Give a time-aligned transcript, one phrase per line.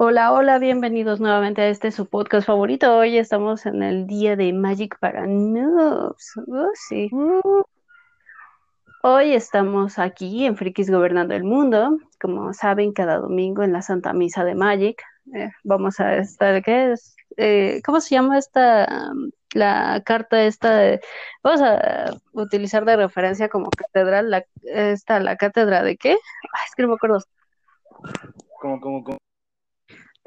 [0.00, 2.96] Hola, hola, bienvenidos nuevamente a este su podcast favorito.
[2.96, 6.36] Hoy estamos en el día de Magic para Noobs.
[6.46, 7.08] Uh, sí.
[7.12, 7.62] Uh,
[9.02, 11.98] Hoy estamos aquí en Frikis Gobernando el Mundo.
[12.20, 15.02] Como saben, cada domingo en la Santa Misa de Magic.
[15.34, 17.16] eh, vamos a estar, ¿qué es?
[17.36, 20.76] Eh, ¿cómo se llama esta, um, la carta esta?
[20.76, 21.00] de-
[21.42, 26.10] vamos a utilizar de referencia como catedral, la, esta, la cátedra de qué?
[26.12, 27.18] Ay, es que no me acuerdo.
[28.60, 29.18] como, como, como.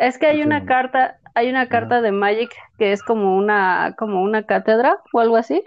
[0.02, 4.22] Es que hay una carta, hay una carta de Magic que es como una, como
[4.24, 5.64] una cátedra o algo así,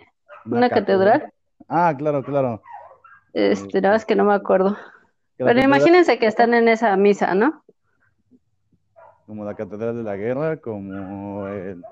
[0.46, 1.30] una catedral.
[1.68, 2.60] Ah, claro, claro.
[3.32, 4.76] Este, nada más que no me acuerdo.
[5.36, 7.62] Pero catedral- imagínense que están en esa misa, ¿no?
[9.26, 11.82] Como la catedral de la guerra, como el.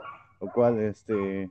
[0.40, 1.48] O cual, este.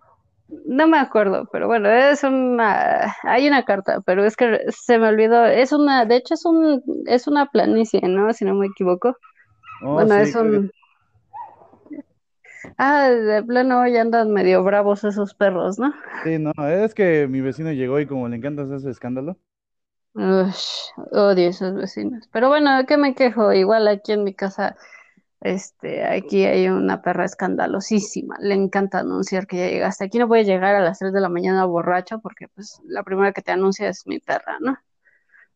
[0.66, 5.08] No me acuerdo, pero bueno, es una, hay una carta, pero es que se me
[5.08, 8.34] olvidó, es una, de hecho es un, es una planicie, ¿no?
[8.34, 9.16] Si no me equivoco.
[9.84, 10.72] Oh, Bueno, sí, es un,
[12.82, 15.94] ah, de plano hoy andan medio bravos esos perros, ¿no?
[16.24, 19.38] Sí, no, es que mi vecino llegó y como le encanta hacer ese escándalo.
[20.14, 22.28] Ush, odio esos vecinos.
[22.34, 23.54] Pero bueno, ¿qué me quejo?
[23.54, 24.76] Igual aquí en mi casa,
[25.42, 28.38] este, aquí hay una perra escandalosísima.
[28.42, 30.06] Le encanta anunciar que ya llegaste.
[30.06, 33.32] Aquí no puede llegar a las 3 de la mañana borracho porque pues la primera
[33.32, 34.78] que te anuncia es mi perra, ¿no?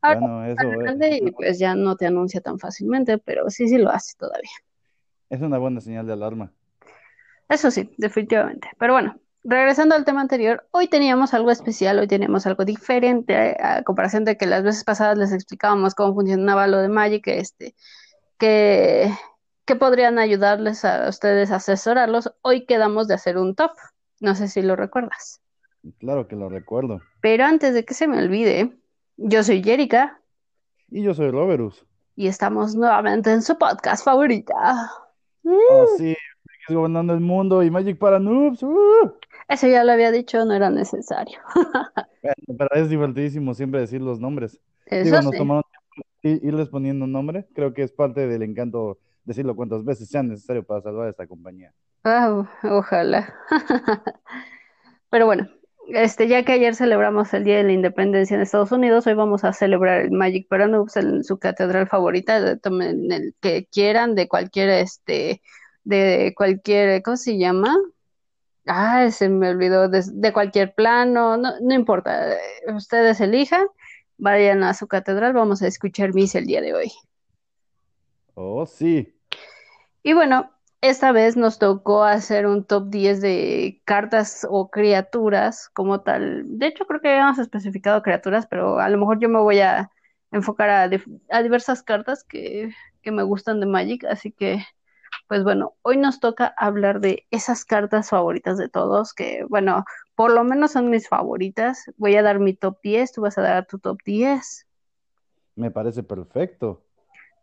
[0.02, 3.77] Ahora Bueno, eso grande y pues ya no te anuncia tan fácilmente, pero sí, sí
[3.77, 4.52] lo hace todavía.
[5.30, 6.53] es una buena señal de alarma.
[7.49, 8.69] Eso sí, definitivamente.
[8.79, 13.77] Pero bueno, regresando al tema anterior, hoy teníamos algo especial, hoy teníamos algo diferente a,
[13.77, 17.75] a comparación de que las veces pasadas les explicábamos cómo funcionaba lo de Magic, este,
[18.37, 19.11] que,
[19.65, 22.33] que podrían ayudarles a ustedes a asesorarlos.
[22.41, 23.71] Hoy quedamos de hacer un top.
[24.19, 25.41] No sé si lo recuerdas.
[25.99, 27.02] Claro que lo recuerdo.
[27.21, 28.75] Pero antes de que se me olvide,
[29.17, 30.19] yo soy Jerica
[30.89, 31.85] Y yo soy Roberus.
[32.15, 34.89] y estamos nuevamente en su podcast favorita.
[35.43, 35.85] Oh,
[36.66, 38.63] Frikis gobernando el mundo y Magic para noobs.
[38.63, 39.13] uh.
[39.47, 41.39] Eso ya lo había dicho, no era necesario.
[42.25, 44.59] Bueno, pero es divertidísimo siempre decir los nombres.
[44.87, 45.37] Eso Digo, nos sí.
[45.37, 45.61] tomaron
[46.23, 47.45] irles poniendo un nombre.
[47.53, 51.27] Creo que es parte del encanto decirlo cuantas veces sea necesario para salvar a esta
[51.27, 51.71] compañía.
[52.03, 53.32] Ah, ojalá.
[55.11, 55.47] Pero bueno,
[55.89, 59.43] este, ya que ayer celebramos el Día de la Independencia en Estados Unidos, hoy vamos
[59.43, 64.27] a celebrar el Magic para Noobs en su catedral favorita, tomen el que quieran, de
[64.27, 65.43] cualquier, este,
[65.85, 67.75] de cualquier, ¿cómo se llama?
[68.67, 72.39] Ah, se me olvidó, de, de cualquier plano, no, no importa, eh,
[72.73, 73.67] ustedes elijan,
[74.17, 76.91] vayan a su catedral, vamos a escuchar misa el día de hoy.
[78.35, 79.13] Oh, sí.
[80.03, 80.51] Y bueno,
[80.81, 86.43] esta vez nos tocó hacer un top 10 de cartas o criaturas como tal.
[86.59, 89.89] De hecho, creo que habíamos especificado criaturas, pero a lo mejor yo me voy a
[90.31, 90.89] enfocar a,
[91.29, 92.71] a diversas cartas que,
[93.02, 94.05] que me gustan de Magic.
[94.05, 94.63] Así que,
[95.27, 99.83] pues bueno, hoy nos toca hablar de esas cartas favoritas de todos, que bueno,
[100.16, 101.86] por lo menos son mis favoritas.
[101.98, 104.67] Voy a dar mi top 10, tú vas a dar tu top 10.
[105.55, 106.82] Me parece perfecto.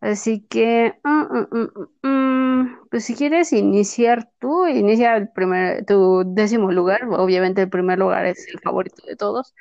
[0.00, 6.72] Así que, mm, mm, mm, pues si quieres iniciar tú, inicia el primer, tu décimo
[6.72, 7.04] lugar.
[7.04, 9.54] Obviamente el primer lugar es el favorito de todos.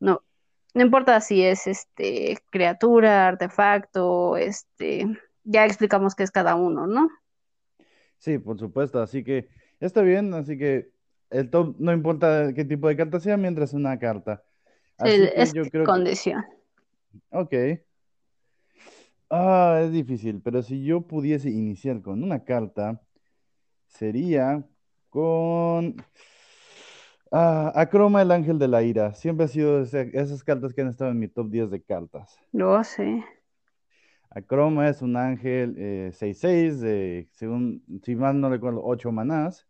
[0.00, 0.22] No,
[0.74, 5.06] no importa si es este criatura, artefacto, este,
[5.44, 7.10] ya explicamos qué es cada uno, ¿no?
[8.22, 9.02] Sí, por supuesto.
[9.02, 9.48] Así que
[9.80, 10.32] está bien.
[10.32, 10.92] Así que
[11.30, 14.44] el top no importa qué tipo de carta sea mientras es una carta.
[14.96, 15.90] Así El- que es yo creo que...
[15.90, 16.44] condición.
[17.30, 17.52] Ok.
[19.28, 23.00] Ah, es difícil, pero si yo pudiese iniciar con una carta,
[23.88, 24.64] sería
[25.10, 25.96] con...
[27.32, 29.14] Ah, Acroma, el ángel de la ira.
[29.14, 32.38] Siempre ha sido ese- esas cartas que han estado en mi top 10 de cartas.
[32.52, 33.24] Lo sé.
[34.34, 39.66] Acroma es un ángel eh, 6-6, de, según, si mal no recuerdo, 8 manás,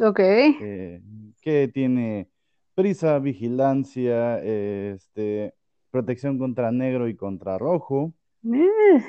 [0.00, 0.20] Ok.
[0.20, 1.00] eh,
[1.40, 2.28] que tiene
[2.74, 5.54] prisa, vigilancia, eh, este,
[5.90, 8.12] protección contra negro y contra rojo,
[8.44, 9.02] Eh,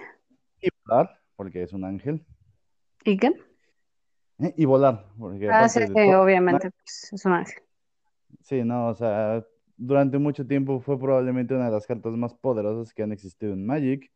[0.62, 2.26] y volar, porque es un ángel,
[3.04, 3.34] ¿Y qué?
[4.40, 7.62] eh, y volar, porque Ah, sí, sí, obviamente, pues, es un ángel.
[8.42, 9.46] sí, no, o sea,
[9.76, 13.66] durante mucho tiempo fue probablemente una de las cartas más poderosas que han existido en
[13.66, 14.10] Magic.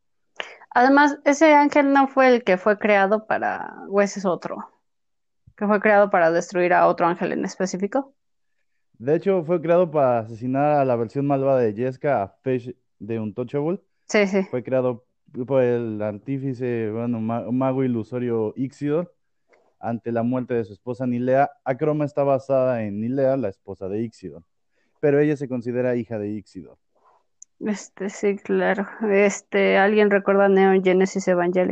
[0.71, 4.57] Además, ese ángel no fue el que fue creado para, o ese es otro,
[5.57, 8.15] que fue creado para destruir a otro ángel en específico.
[8.97, 13.19] De hecho, fue creado para asesinar a la versión malvada de Jeska, a Fish de
[13.19, 13.81] Untouchable.
[14.07, 14.47] Sí, sí.
[14.50, 15.06] Fue creado
[15.47, 19.13] por el artífice, bueno, ma- mago ilusorio Ixidor
[19.79, 21.51] ante la muerte de su esposa Nilea.
[21.65, 24.44] Acroma está basada en Nilea, la esposa de Ixidor,
[25.01, 26.79] pero ella se considera hija de Ixidor.
[27.66, 28.88] Este, sí, claro.
[29.10, 31.69] Este, ¿alguien recuerda Neon Genesis dun.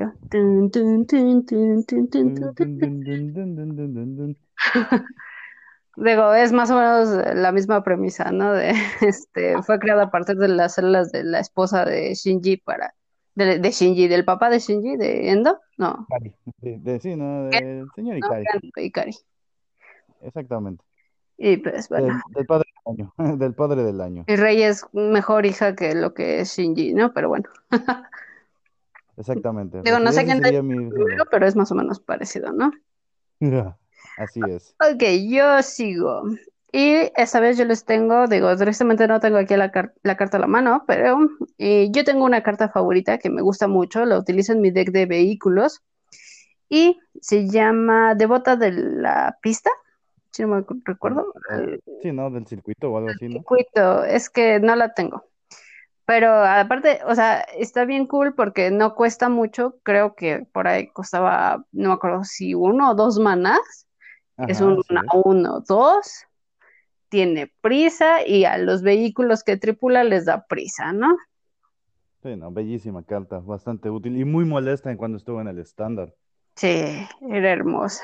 [5.96, 8.54] Digo, es más o menos la misma premisa, ¿no?
[8.54, 8.72] De,
[9.02, 12.94] este, fue creada a partir de las células de la esposa de Shinji para,
[13.36, 16.36] de, de Shinji, del papá de Shinji, de Endo, no, Ikari.
[16.62, 17.46] De, de- sí, ¿no?
[17.46, 18.28] Del señor ¿no?
[18.28, 18.72] Ikari.
[18.78, 19.12] Ikari.
[20.22, 20.84] Exactamente.
[21.38, 23.14] Y pues bueno, Del, del padre año.
[23.38, 24.24] Del padre del año.
[24.28, 27.14] y Rey es mejor hija que lo que es Shinji, ¿no?
[27.14, 27.50] Pero bueno,
[29.18, 29.82] Exactamente.
[29.84, 32.72] digo, no sé ese quién sería mi primero, pero es más o menos parecido, ¿no?
[34.18, 34.76] Así es.
[34.80, 36.24] Ok, yo sigo.
[36.72, 40.38] Y esta vez yo les tengo, digo, tristemente no tengo aquí la, car- la carta
[40.38, 41.18] a la mano, pero
[41.58, 44.92] eh, yo tengo una carta favorita que me gusta mucho, la utilizo en mi deck
[44.92, 45.82] de vehículos
[46.70, 49.72] y se llama Devota de la Pista,
[50.31, 52.30] si no me recuerdo, el- el sí, ¿no?
[52.30, 53.44] Del circuito o algo así, ¿no?
[53.44, 55.24] circuito, es que no la tengo.
[56.06, 60.88] Pero aparte, o sea, está bien cool porque no cuesta mucho, creo que por ahí
[60.92, 63.88] costaba, no me acuerdo si uno o dos manás,
[64.48, 65.24] es un así es.
[65.26, 66.26] uno, dos.
[67.10, 71.18] tiene prisa y a los vehículos que tripula les da prisa, ¿no?
[72.24, 76.14] Sí, no, bellísima carta, bastante útil y muy molesta en cuando estuvo en el estándar.
[76.56, 76.68] Sí,
[77.31, 78.04] era hermosa.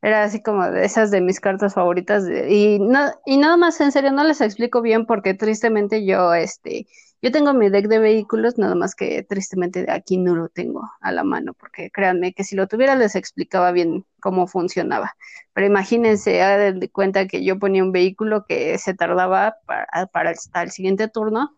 [0.00, 3.80] Era así como de esas de mis cartas favoritas de- y no y nada más
[3.80, 6.86] en serio no les explico bien porque tristemente yo este
[7.20, 11.10] yo tengo mi deck de vehículos nada más que tristemente aquí no lo tengo a
[11.12, 15.16] la mano porque créanme que si lo tuviera les explicaba bien cómo funcionaba.
[15.52, 20.30] Pero imagínense, hagan de cuenta que yo ponía un vehículo que se tardaba para, para
[20.30, 21.56] hasta el siguiente turno,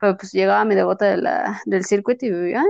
[0.00, 2.64] pero pues llegaba mi devota de la, del circuito y "Ah,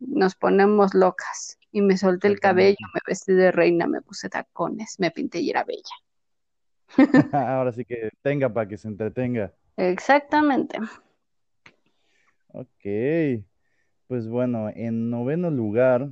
[0.00, 1.58] nos ponemos locas.
[1.70, 5.50] Y me solté el cabello, me vestí de reina, me puse tacones, me pinté y
[5.50, 5.82] era bella.
[7.32, 9.52] Ahora sí que tenga para que se entretenga.
[9.76, 10.78] Exactamente.
[12.48, 13.44] Ok,
[14.06, 16.08] pues bueno, en noveno lugar,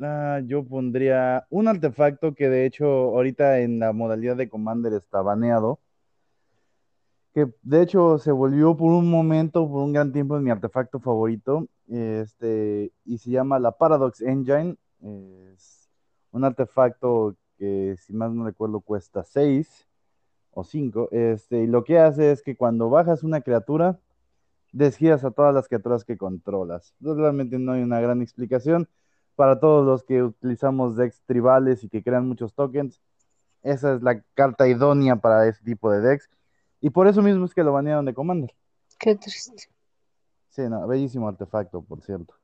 [0.00, 5.20] ah, yo pondría un artefacto que de hecho ahorita en la modalidad de Commander está
[5.20, 5.78] baneado,
[7.36, 11.68] que de hecho se volvió por un momento, por un gran tiempo, mi artefacto favorito,
[11.86, 14.78] este, y se llama la Paradox Engine.
[15.52, 15.90] Es
[16.30, 19.86] un artefacto que, si más no recuerdo, cuesta 6
[20.52, 24.00] o 5, este, y lo que hace es que cuando bajas una criatura,
[24.72, 26.94] desgías a todas las criaturas que controlas.
[27.00, 28.88] Realmente no hay una gran explicación.
[29.34, 33.02] Para todos los que utilizamos decks tribales y que crean muchos tokens,
[33.62, 36.30] esa es la carta idónea para ese tipo de decks.
[36.86, 38.54] Y por eso mismo es que lo banearon de Commander.
[39.00, 39.68] Qué triste.
[40.50, 42.34] Sí, no, bellísimo artefacto, por cierto.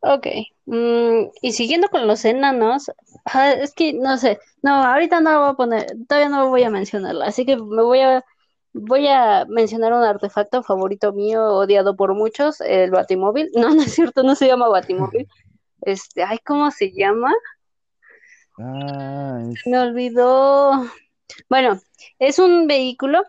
[0.00, 0.26] Ok,
[0.66, 2.90] mm, y siguiendo con los enanos,
[3.26, 6.64] ah, es que no sé, no, ahorita no lo voy a poner, todavía no voy
[6.64, 8.24] a mencionarla, así que me voy a,
[8.72, 13.52] voy a mencionar un artefacto favorito mío, odiado por muchos, el Batimóvil.
[13.54, 15.28] No, no es cierto, no se llama Batimóvil.
[15.82, 17.32] Este, ay, ¿cómo se llama?
[18.58, 20.72] Me olvidó.
[21.48, 21.78] Bueno,
[22.18, 23.22] es un vehículo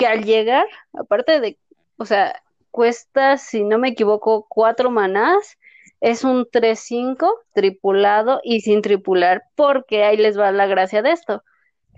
[0.00, 1.58] que al llegar, aparte de,
[1.98, 5.58] o sea, cuesta, si no me equivoco, cuatro manás.
[6.00, 11.42] Es un 3-5 tripulado y sin tripular, porque ahí les va la gracia de esto.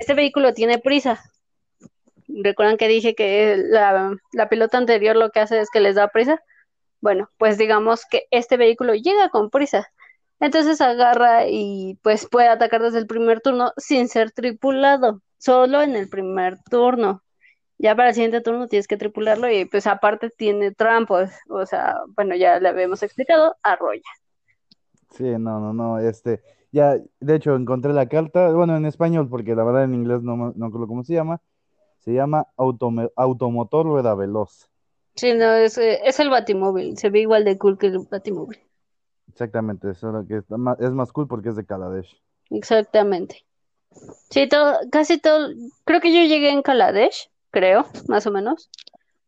[0.01, 1.21] Este vehículo tiene prisa.
[2.27, 6.09] ¿Recuerdan que dije que la, la pilota anterior lo que hace es que les da
[6.09, 6.43] prisa?
[7.01, 9.93] Bueno, pues digamos que este vehículo llega con prisa.
[10.41, 15.95] Entonces agarra y pues puede atacar desde el primer turno sin ser tripulado, solo en
[15.95, 17.22] el primer turno.
[17.83, 21.99] Ya para el siguiente turno tienes que tripularlo y pues aparte tiene trampas, o sea,
[22.17, 24.03] bueno, ya le habíamos explicado, arrolla.
[25.11, 29.55] Sí, no, no, no, este, ya, de hecho, encontré la carta, bueno, en español, porque
[29.55, 31.41] la verdad en inglés no, no creo cómo se llama,
[31.99, 34.71] se llama autome- Automotor Rueda Veloz,
[35.15, 38.59] Sí, no, es, eh, es el Batimóvil, se ve igual de cool que el Batimóvil.
[39.29, 42.23] exactamente, solo que está más- es más cool porque es de Kaladesh.
[42.51, 43.45] Exactamente.
[44.31, 45.51] Sí, todo, casi todo,
[45.85, 48.69] creo que yo llegué en Kaladesh, creo, más o menos.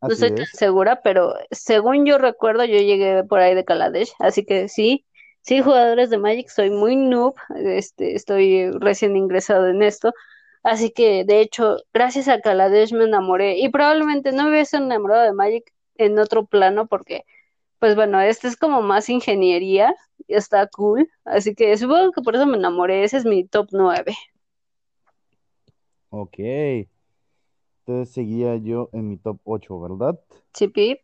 [0.02, 4.44] No estoy tan segura, pero según yo recuerdo, yo llegué por ahí de Kaladesh, así
[4.44, 5.06] que sí,
[5.40, 10.12] sí, jugadores de Magic, soy muy noob, este, estoy recién ingresado en esto,
[10.62, 15.22] así que de hecho, gracias a Kaladesh me enamoré, y probablemente no me hubiese enamorado
[15.22, 17.24] de Magic en otro plano, porque,
[17.78, 19.94] pues bueno, este es como más ingeniería,
[20.26, 23.68] y está cool, así que supongo que por eso me enamoré, ese es mi top
[23.72, 24.14] 9.
[26.10, 26.38] ok,
[27.86, 30.18] entonces seguía yo en mi top 8, ¿verdad?
[30.54, 30.98] Chipi,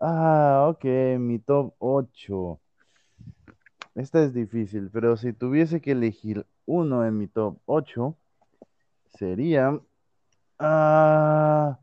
[0.00, 0.84] Ah, ok,
[1.18, 2.60] mi top 8.
[3.94, 8.16] Esta es difícil, pero si tuviese que elegir uno en mi top 8,
[9.06, 9.80] sería...
[10.58, 11.78] Ah,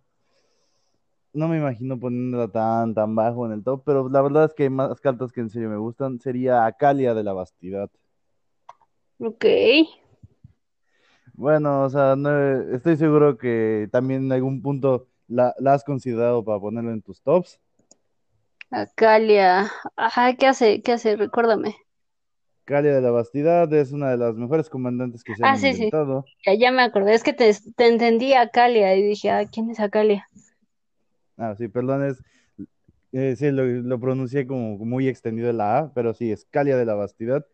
[1.34, 4.64] no me imagino poniéndola tan, tan bajo en el top, pero la verdad es que
[4.64, 6.20] hay más cartas que en serio me gustan.
[6.20, 7.90] Sería Acalia de la Bastidad.
[9.20, 9.46] Ok.
[11.38, 12.30] Bueno, o sea, no,
[12.74, 17.22] estoy seguro que también en algún punto la, la has considerado para ponerlo en tus
[17.22, 17.60] tops.
[18.72, 19.72] Acalia.
[19.96, 20.82] Ajá, ¿qué hace?
[20.82, 21.16] ¿Qué hace?
[21.16, 21.76] Recuérdame.
[22.66, 25.74] Calia de la Bastidad es una de las mejores comandantes que se Ah, han sí,
[25.74, 25.84] sí.
[25.84, 26.26] inventado.
[26.46, 27.14] Ya, ya me acordé.
[27.14, 30.28] Es que te, te entendí Acalia y dije, ah, ¿quién es Acalia?
[31.38, 32.24] Ah, sí, perdón, es,
[33.12, 36.86] eh, sí, lo, lo pronuncié como muy extendido la A, pero sí, es Calia de
[36.86, 37.46] la Bastidad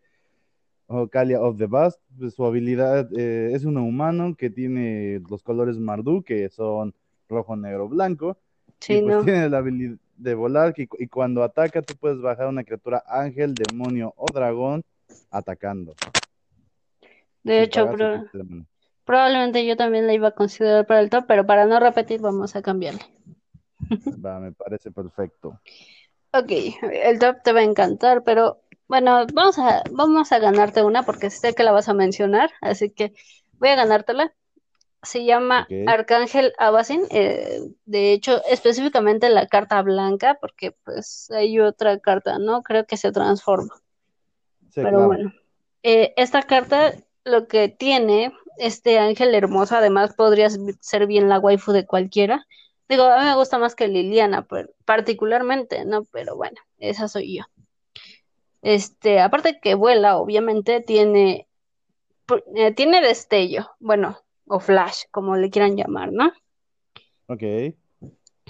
[0.92, 2.00] o Calia of the Bast.
[2.18, 6.94] Pues, su habilidad eh, es un humano que tiene los colores Mardú, que son
[7.28, 8.36] rojo, negro, blanco,
[8.68, 9.22] y Sí, pues no.
[9.24, 14.12] tiene la habilidad de volar, y cuando ataca tú puedes bajar una criatura ángel, demonio
[14.16, 14.84] o dragón
[15.30, 15.94] atacando.
[17.42, 18.24] De hecho, pro-
[19.04, 22.54] probablemente yo también la iba a considerar para el top, pero para no repetir, vamos
[22.54, 23.00] a cambiarle.
[24.24, 25.58] Va, me parece perfecto.
[26.32, 26.50] Ok,
[26.82, 31.30] el top te va a encantar, pero bueno, vamos a, vamos a ganarte una porque
[31.30, 33.14] sé que la vas a mencionar, así que
[33.54, 34.34] voy a ganártela.
[35.02, 35.66] Se llama.
[35.86, 42.62] Arcángel Abacin, eh, de hecho, específicamente la carta blanca, porque pues hay otra carta, ¿no?
[42.62, 43.74] Creo que se transforma.
[44.68, 45.06] Sí, Pero claro.
[45.06, 45.32] bueno,
[45.82, 46.92] eh, esta carta
[47.24, 52.46] lo que tiene, este ángel hermoso, además podría ser bien la waifu de cualquiera.
[52.90, 56.04] Digo, a mí me gusta más que Liliana, pero, particularmente, ¿no?
[56.12, 57.44] Pero bueno, esa soy yo.
[58.62, 61.48] Este, aparte que vuela, obviamente, tiene,
[62.54, 66.32] eh, tiene destello, bueno, o flash, como le quieran llamar, ¿no?
[67.26, 67.42] Ok.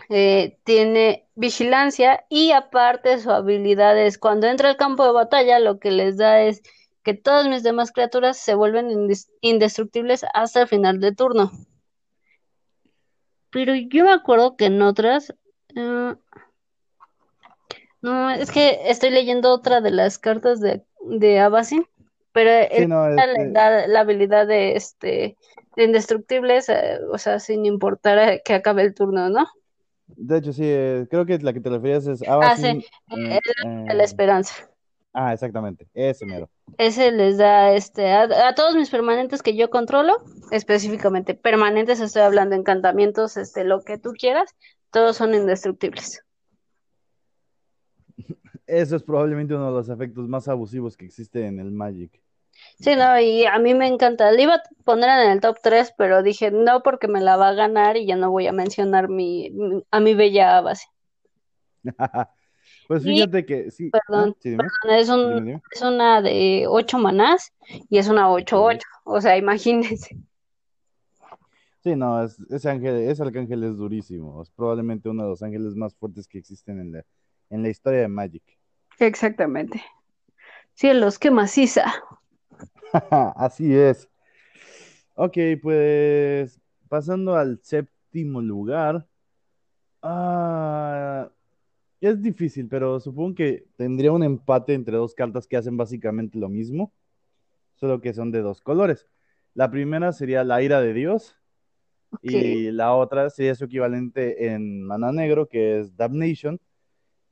[0.09, 5.79] Eh, tiene vigilancia y aparte su habilidad es cuando entra al campo de batalla lo
[5.79, 6.63] que les da es
[7.03, 11.51] que todas mis demás criaturas se vuelven indes- indestructibles hasta el final de turno.
[13.51, 15.35] Pero yo me acuerdo que en otras...
[15.75, 16.15] eh,
[18.03, 21.87] no, es que estoy leyendo otra de las cartas de, de Abacin,
[22.33, 25.37] pero Sí, él no, le este, da la habilidad de, este,
[25.77, 29.47] de indestructibles, eh, o sea, sin importar a que acabe el turno, ¿no?
[30.17, 33.41] de hecho, sí, eh, creo que la que te refieres es Ah, sí, eh,
[33.95, 34.55] la eh, esperanza.
[35.13, 36.49] ah, exactamente, ese mero.
[36.79, 40.17] Ese les da este a, a todos mis permanentes que yo controlo,
[40.51, 44.55] específicamente permanentes, estoy hablando encantamientos, este, lo que tú quieras,
[44.91, 46.23] todos son indestructibles.
[48.75, 52.23] Eso es probablemente uno de los efectos más abusivos que existe en el Magic.
[52.79, 54.31] Sí, no, y a mí me encanta.
[54.33, 57.49] Le iba a poner en el top 3, pero dije no porque me la va
[57.49, 60.87] a ganar y ya no voy a mencionar mi, mi- a mi bella base.
[62.89, 63.91] Pues Y, fíjate que sí.
[63.93, 64.01] ¿Ah?
[64.07, 64.57] perdón, Sí,
[64.89, 65.63] es un, Dime, dime.
[65.71, 67.53] es una de 8 manás
[67.91, 68.41] y es una Ok.
[68.41, 70.17] 8-8, o sea, imagínense.
[71.83, 74.41] Sí, no, es- ese ángel, ese arcángel es durísimo.
[74.43, 77.05] Es probablemente uno de los ángeles más fuertes que existen en la,
[77.51, 78.43] en la historia de Magic.
[79.07, 79.83] Exactamente.
[80.75, 81.93] Cielos, qué maciza.
[83.37, 84.09] Así es.
[85.15, 89.07] Ok, pues pasando al séptimo lugar.
[90.03, 91.31] Ah,
[92.01, 96.49] es difícil, pero supongo que tendría un empate entre dos cartas que hacen básicamente lo
[96.49, 96.93] mismo,
[97.77, 99.07] solo que son de dos colores.
[99.55, 101.37] La primera sería la ira de Dios
[102.23, 106.61] y la otra sería su equivalente en mana negro, que es Damnation,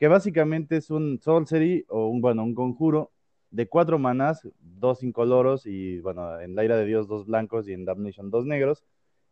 [0.01, 3.13] que básicamente es un sorcery o un, bueno, un conjuro
[3.51, 7.75] de cuatro manas, dos incoloros y, bueno, en la ira de Dios dos blancos y
[7.75, 8.83] en Damnation dos negros,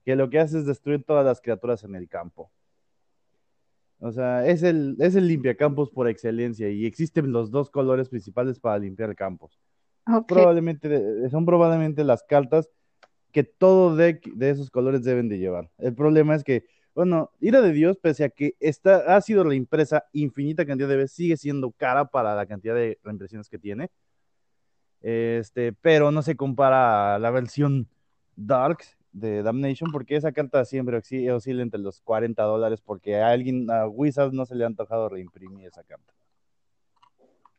[0.05, 2.51] que lo que hace es destruir todas las criaturas en el campo.
[4.01, 8.61] O sea, es el, es el limpiacampos por excelencia y existen los dos colores principales
[8.61, 9.59] para limpiar campos.
[10.27, 12.69] Probablemente, son probablemente las cartas
[13.33, 15.71] que todo deck de esos colores deben de llevar.
[15.79, 16.65] El problema es que,
[16.99, 21.13] bueno, Ira de Dios, pese a que está, ha sido reimpresa infinita cantidad de veces,
[21.13, 23.89] sigue siendo cara para la cantidad de reimpresiones que tiene.
[25.01, 27.87] Este, pero no se compara a la versión
[28.35, 33.29] Darks de Damnation, porque esa carta siempre oscila, oscila entre los 40 dólares, porque a
[33.29, 36.13] alguien, a Wizards no se le ha antojado reimprimir esa carta.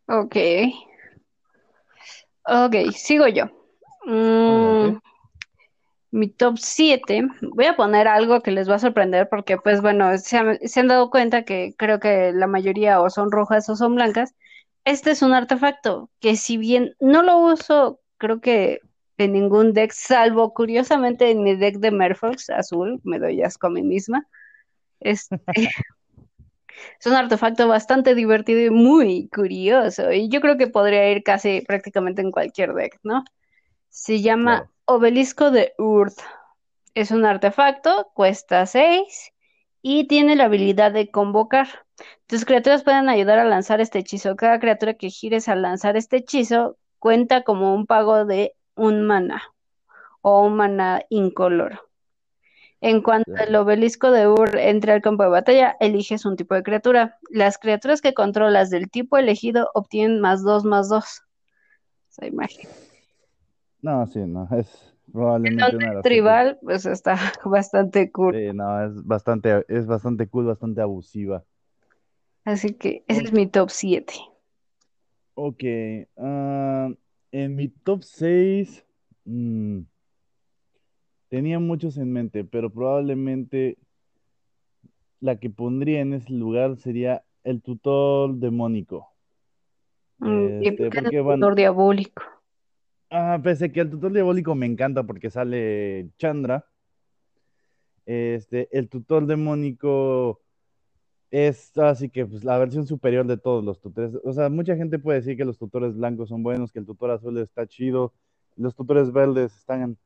[0.10, 0.36] Ok.
[2.43, 3.46] Ok, sigo yo.
[4.03, 5.00] Mm.
[6.12, 7.28] Mi top 7.
[7.42, 10.80] Voy a poner algo que les va a sorprender porque, pues bueno, se han, se
[10.80, 14.34] han dado cuenta que creo que la mayoría o son rojas o son blancas.
[14.86, 18.80] Este es un artefacto que si bien no lo uso, creo que
[19.18, 23.70] en ningún deck, salvo curiosamente en mi deck de Merfolk azul, me doy asco a
[23.70, 24.28] mí misma.
[25.00, 25.39] Este,
[27.00, 30.12] es un artefacto bastante divertido y muy curioso.
[30.12, 33.24] Y yo creo que podría ir casi prácticamente en cualquier deck, ¿no?
[33.89, 34.72] Se llama Claro.
[34.91, 36.17] Obelisco de Urth.
[36.96, 39.34] Es un artefacto, cuesta 6
[39.84, 41.67] y tiene la habilidad de convocar.
[42.25, 44.36] Tus criaturas pueden ayudar a lanzar este hechizo.
[44.36, 49.43] Cada criatura que gires al lanzar este hechizo cuenta como un pago de un mana
[50.22, 51.79] o un mana incoloro.
[52.81, 53.43] En cuanto Ya.
[53.43, 57.19] el obelisco de Ur entre al campo de batalla, eliges un tipo de criatura.
[57.29, 61.22] Las criaturas que controlas del tipo elegido obtienen más dos, más dos.
[62.10, 62.67] Esa imagen.
[63.82, 68.36] No, sí, no, es probablemente una de las Tribal, pues está bastante cool.
[68.36, 71.44] Sí, no, es bastante, es bastante cool, bastante abusiva.
[72.46, 74.14] Así que ese es mi top 7.
[75.36, 75.64] Ok,
[76.18, 76.90] ah,
[77.32, 78.86] en mi top 6
[81.30, 83.78] tenía muchos en mente, pero probablemente
[85.22, 89.10] la que pondría en ese lugar sería el tutor demónico.
[90.20, 92.24] Mm, Este, porque van, tutor diabólico.
[93.12, 96.66] Ah, pese que el tutor diabólico me encanta porque sale Chandra,
[98.06, 100.42] este, el tutor demónico
[101.32, 104.13] es así que pues, la versión superior de todos los tutores.
[104.24, 107.12] O sea, mucha gente puede decir que los tutores blancos son buenos, que el tutor
[107.12, 108.13] azul está chido,
[108.56, 109.98] los tutores verdes están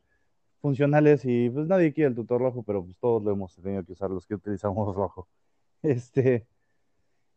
[0.61, 3.93] funcionales y pues nadie quiere el tutor rojo, pero pues todos lo hemos tenido que
[3.93, 5.27] usar los que utilizamos rojo.
[5.81, 6.47] Este,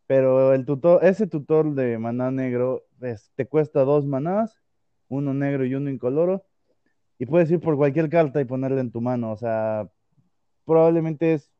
[0.07, 4.61] pero el tutor, ese tutor de maná negro, pues, te cuesta dos manás,
[5.09, 6.45] uno negro y uno incoloro,
[7.19, 9.33] y puedes ir por cualquier carta y ponerla en tu mano.
[9.33, 9.89] O sea,
[10.65, 11.51] probablemente es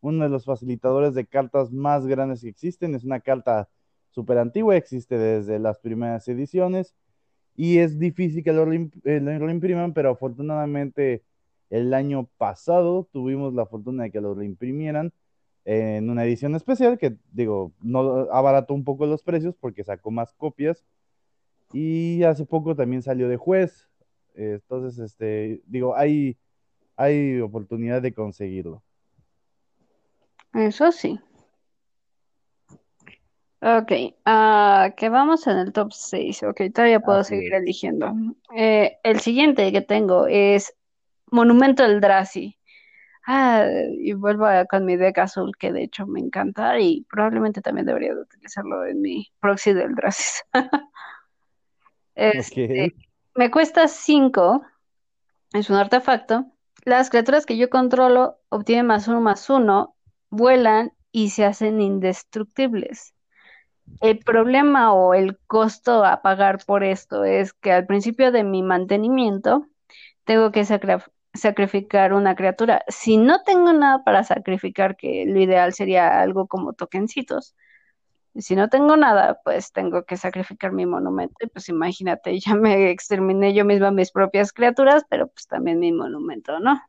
[0.00, 2.94] uno de los facilitadores de cartas más grandes que existen.
[2.94, 3.68] Es una carta
[4.10, 6.94] súper antigua, existe desde las primeras ediciones
[7.56, 11.22] y es difícil que lo, eh, impriman, pero afortunadamente
[11.70, 15.12] el año pasado tuvimos la fortuna de que lo reimprimieran
[15.64, 20.32] en una edición especial que, digo, no abarató un poco los precios porque sacó más
[20.34, 20.84] copias
[21.72, 23.88] y hace poco también salió de juez.
[24.34, 26.36] Eh, Entonces, este, digo, hay,
[26.96, 28.82] hay oportunidad de conseguirlo.
[30.54, 31.18] Eso sí.
[33.60, 33.92] Ok,
[34.24, 36.42] ah, que vamos en el top 6.
[36.42, 37.62] Ok, todavía puedo Así seguir es.
[37.62, 38.12] eligiendo.
[38.56, 40.74] Eh, el siguiente que tengo es
[41.30, 42.58] Monumento Eldrazi.
[43.26, 43.64] Ah,
[43.98, 47.86] y vuelvo a- con mi deck azul, que de hecho me encanta y probablemente también
[47.86, 50.40] debería de utilizarlo en mi proxy de Eldrazi.
[52.14, 52.94] Este,
[53.34, 54.62] me cuesta 5,
[55.54, 56.46] es un artefacto.
[56.84, 59.96] Las criaturas que yo controlo obtienen más uno más uno,
[60.30, 63.14] vuelan y se hacen indestructibles.
[64.00, 68.62] El problema o el costo a pagar por esto es que al principio de mi
[68.62, 69.66] mantenimiento
[70.24, 70.64] tengo que
[71.34, 72.82] sacrificar una criatura.
[72.88, 77.54] Si no tengo nada para sacrificar, que lo ideal sería algo como tokencitos,
[78.36, 81.34] si no tengo nada, pues tengo que sacrificar mi monumento.
[81.40, 85.92] Y pues imagínate, ya me exterminé yo misma mis propias criaturas, pero pues también mi
[85.92, 86.80] monumento, ¿no?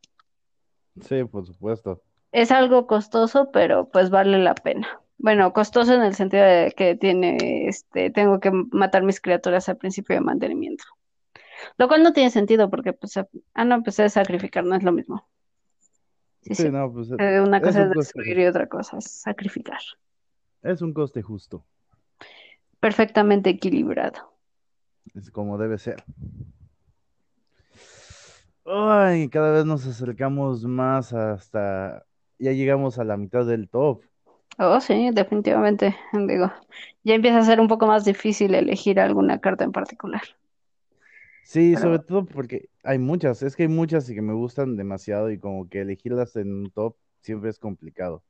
[1.02, 2.02] Sí, por supuesto.
[2.32, 4.88] Es algo costoso, pero pues vale la pena.
[5.18, 9.78] Bueno, costoso en el sentido de que tiene, este, tengo que matar mis criaturas al
[9.78, 10.84] principio de mantenimiento.
[11.78, 14.92] Lo cual no tiene sentido porque, pues, ah, no, pues es sacrificar, no es lo
[14.92, 15.28] mismo.
[16.42, 16.70] Sí, Sí, sí.
[16.70, 19.80] no, pues Eh, Una cosa es destruir y otra cosa es sacrificar.
[20.64, 21.64] Es un coste justo,
[22.80, 24.34] Perfectamente equilibrado.
[25.16, 26.04] es como debe ser.
[28.66, 32.06] Ay, cada vez nos acercamos más hasta,
[32.40, 34.04] ya llegamos a la mitad del top.
[34.58, 35.96] Oh, sí, definitivamente.
[36.14, 36.52] Digo,
[37.04, 40.22] ya empieza a ser un poco más difícil elegir alguna carta en particular.
[41.44, 44.78] Sí, Pero- sobre todo porque hay muchas, es que hay muchas y que me gustan
[44.78, 48.24] demasiado y como que elegirlas en un top siempre es complicado.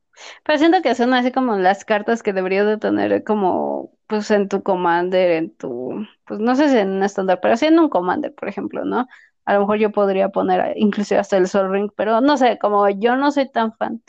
[0.43, 4.47] Pero siento que son así como las cartas que deberías de tener como, pues, en
[4.49, 7.89] tu Commander, en tu, pues, no sé si en un estándar, pero sí en un
[7.89, 9.07] Commander, por ejemplo, ¿no?
[9.45, 12.87] A lo mejor yo podría poner inclusive hasta el Sol Ring, pero no sé, como
[12.89, 14.01] yo no soy tan fan,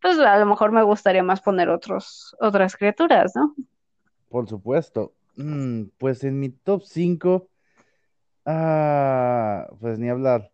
[0.00, 3.54] pues a lo mejor me gustaría más poner otros, otras criaturas, ¿no?
[4.28, 5.12] Por supuesto.
[5.36, 7.48] Mm, pues en mi top 5,
[8.46, 10.50] ah, pues ni hablar.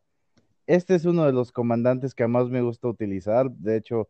[0.67, 3.51] Este es uno de los comandantes que más me gusta utilizar.
[3.51, 4.09] De hecho,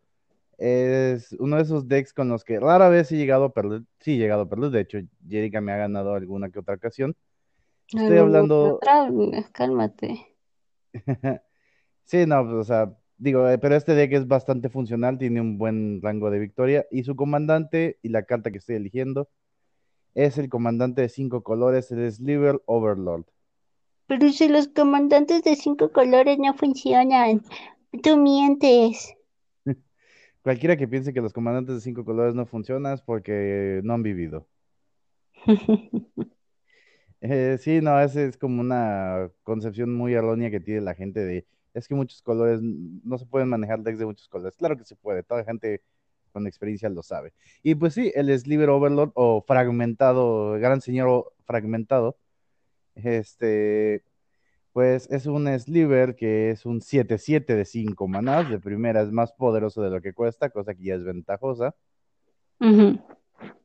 [0.58, 3.82] es uno de esos decks con los que rara vez he llegado a perder.
[4.00, 4.70] Sí, he llegado a perder.
[4.70, 7.14] De hecho, Jerica me ha ganado alguna que otra ocasión.
[7.88, 8.74] Estoy Ay, hablando.
[8.74, 10.36] otra- cálmate.
[12.04, 15.58] Sí, no, pues, o sea, digo, eh, pero este deck es bastante funcional, tiene un
[15.58, 16.86] buen rango de victoria.
[16.90, 19.28] Y su comandante y la carta que estoy eligiendo
[20.14, 23.24] es el comandante de cinco colores, el Sliver Overlord.
[24.06, 27.42] Pero si los comandantes de cinco colores no funcionan,
[28.02, 29.14] tú mientes.
[30.46, 34.04] Cualquiera que piense que los comandantes de cinco colores no funcionan es porque no han
[34.04, 34.46] vivido.
[37.22, 41.46] Eh, sí, no, esa es como una concepción muy errónea que tiene la gente de
[41.72, 44.54] es que muchos colores, no se pueden manejar decks de muchos colores.
[44.56, 45.82] Claro que se puede, toda gente
[46.30, 47.32] con experiencia lo sabe.
[47.62, 52.18] Y pues sí, el Sliver Overlord o fragmentado, gran señor fragmentado,
[52.94, 54.04] este,
[54.76, 58.50] pues es un Sliver que es un 7-7 de 5 manás.
[58.50, 61.74] De primera es más poderoso de lo que cuesta, cosa que ya es ventajosa.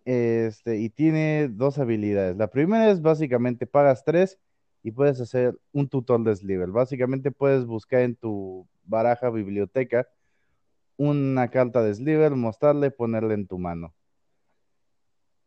[0.06, 2.38] Este, y tiene dos habilidades.
[2.38, 4.40] La primera es básicamente pagas 3
[4.84, 6.70] y puedes hacer un tutor de Sliver.
[6.70, 10.08] Básicamente puedes buscar en tu baraja biblioteca
[10.96, 13.94] una carta de Sliver, mostrarle, ponerle en tu mano.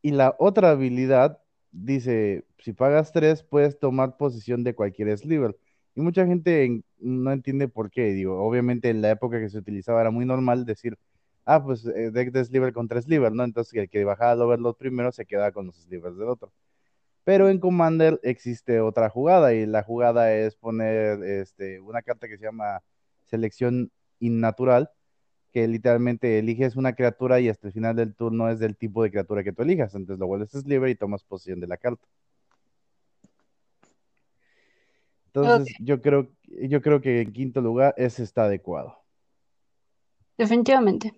[0.03, 1.41] Y la otra habilidad
[1.75, 5.57] dice, si pagas 3, puedes tomar posición de cualquier Sliver.
[5.95, 8.13] Y mucha gente no entiende por qué.
[8.13, 10.97] Digo, obviamente en la época que se utilizaba era muy normal decir,
[11.45, 13.45] ah, pues eh, deck de Sliver contra Sliver, ¿no?
[13.45, 16.53] Entonces el que bajaba al overload primero se quedaba con los Slivers del otro.
[17.25, 22.37] Pero en Commander existe otra jugada y la jugada es poner este, una carta que
[22.39, 22.83] se llama
[23.27, 24.91] selección innatural,
[25.55, 29.13] que literalmente eliges una criatura y hasta el final del turno es del tipo de
[29.13, 29.95] criatura que tú elijas.
[29.95, 32.05] Entonces lo vuelves Sliver y tomas posición de la carta.
[35.27, 38.99] Entonces yo creo, yo creo que en quinto lugar ese está adecuado.
[40.37, 41.13] Definitivamente.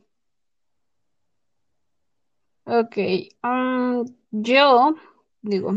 [2.67, 2.99] Ok,
[3.43, 4.97] um, yo
[5.41, 5.73] digo,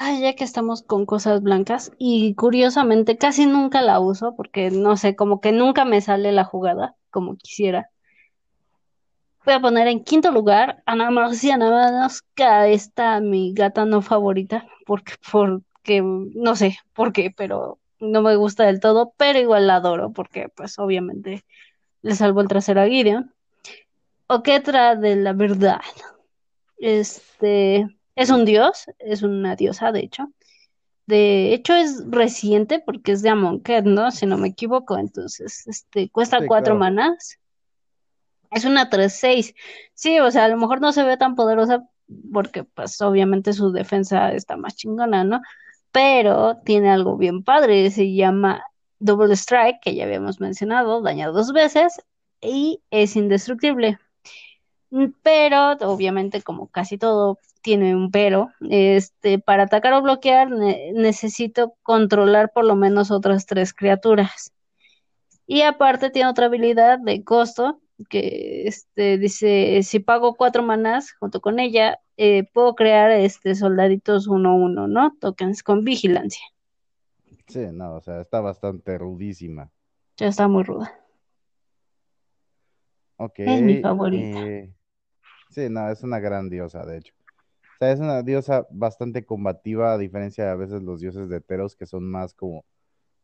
[0.00, 4.96] Ay, ya que estamos con cosas blancas y curiosamente casi nunca la uso porque no
[4.98, 7.90] sé, como que nunca me sale la jugada como quisiera.
[9.44, 14.66] Voy a poner en quinto lugar a Ana Marcia Navanosca, esta mi gata no favorita,
[14.84, 19.76] porque, porque no sé por qué, pero no me gusta del todo, pero igual la
[19.76, 21.44] adoro porque pues obviamente
[22.02, 23.32] le salvo el trasero a Gideon.
[24.26, 25.80] O de la verdad.
[26.78, 30.30] Este es un dios, es una diosa, de hecho.
[31.08, 34.10] De hecho, es reciente porque es de Amonkhet, ¿no?
[34.10, 34.98] Si no me equivoco.
[34.98, 37.38] Entonces, este, cuesta cuatro manas.
[38.50, 39.54] Es una 3-6.
[39.94, 41.88] Sí, o sea, a lo mejor no se ve tan poderosa
[42.30, 45.40] porque, pues, obviamente su defensa está más chingona, ¿no?
[45.92, 47.90] Pero tiene algo bien padre.
[47.90, 48.62] Se llama
[48.98, 52.02] Double Strike, que ya habíamos mencionado, daña dos veces
[52.42, 53.98] y es indestructible.
[55.22, 58.48] Pero, obviamente, como casi todo tiene un pero.
[58.70, 64.54] Este, para atacar o bloquear necesito controlar por lo menos otras tres criaturas.
[65.46, 71.42] Y aparte tiene otra habilidad de costo que este, dice, si pago cuatro manás junto
[71.42, 75.14] con ella, eh, puedo crear este, soldaditos 1-1, ¿no?
[75.20, 76.46] Tokens con vigilancia.
[77.48, 79.70] Sí, no, o sea, está bastante rudísima.
[80.16, 80.98] Ya está muy ruda.
[83.16, 83.40] Ok.
[83.40, 84.40] Es mi favorita.
[84.46, 84.72] Eh,
[85.50, 87.17] sí, no, es una gran diosa, de hecho
[87.78, 91.76] sea, es una diosa bastante combativa, a diferencia de a veces los dioses de Teros,
[91.76, 92.64] que son más como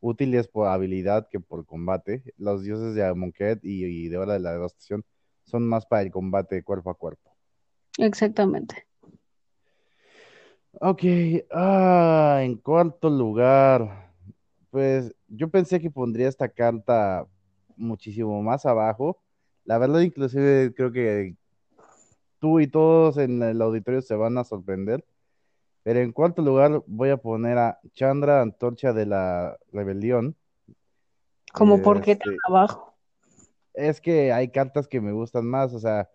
[0.00, 2.22] útiles por habilidad que por combate.
[2.36, 5.04] Los dioses de Amonkhet y, de Hora de la Devastación
[5.44, 7.30] son más para el combate cuerpo a cuerpo.
[7.98, 8.86] Exactamente.
[10.80, 11.02] Ok,
[11.52, 14.12] ah, en cuarto lugar,
[14.70, 17.26] pues yo pensé que pondría esta carta
[17.76, 19.22] muchísimo más abajo.
[19.64, 21.36] La verdad, inclusive creo que
[22.44, 25.02] tú y todos en el auditorio se van a sorprender.
[25.82, 30.36] Pero en cuarto lugar voy a poner a Chandra, Antorcha de la Rebelión.
[31.54, 32.98] ¿Cómo por qué tan este, abajo?
[33.72, 36.10] Es que hay cartas que me gustan más, o sea,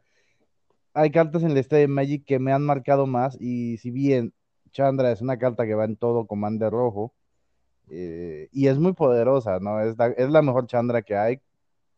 [0.94, 4.32] hay cartas en el de Magic que me han marcado más y si bien
[4.70, 7.12] Chandra es una carta que va en todo comando rojo
[7.89, 9.82] eh, y es muy poderosa, ¿no?
[9.82, 11.42] Es es la mejor Chandra que hay,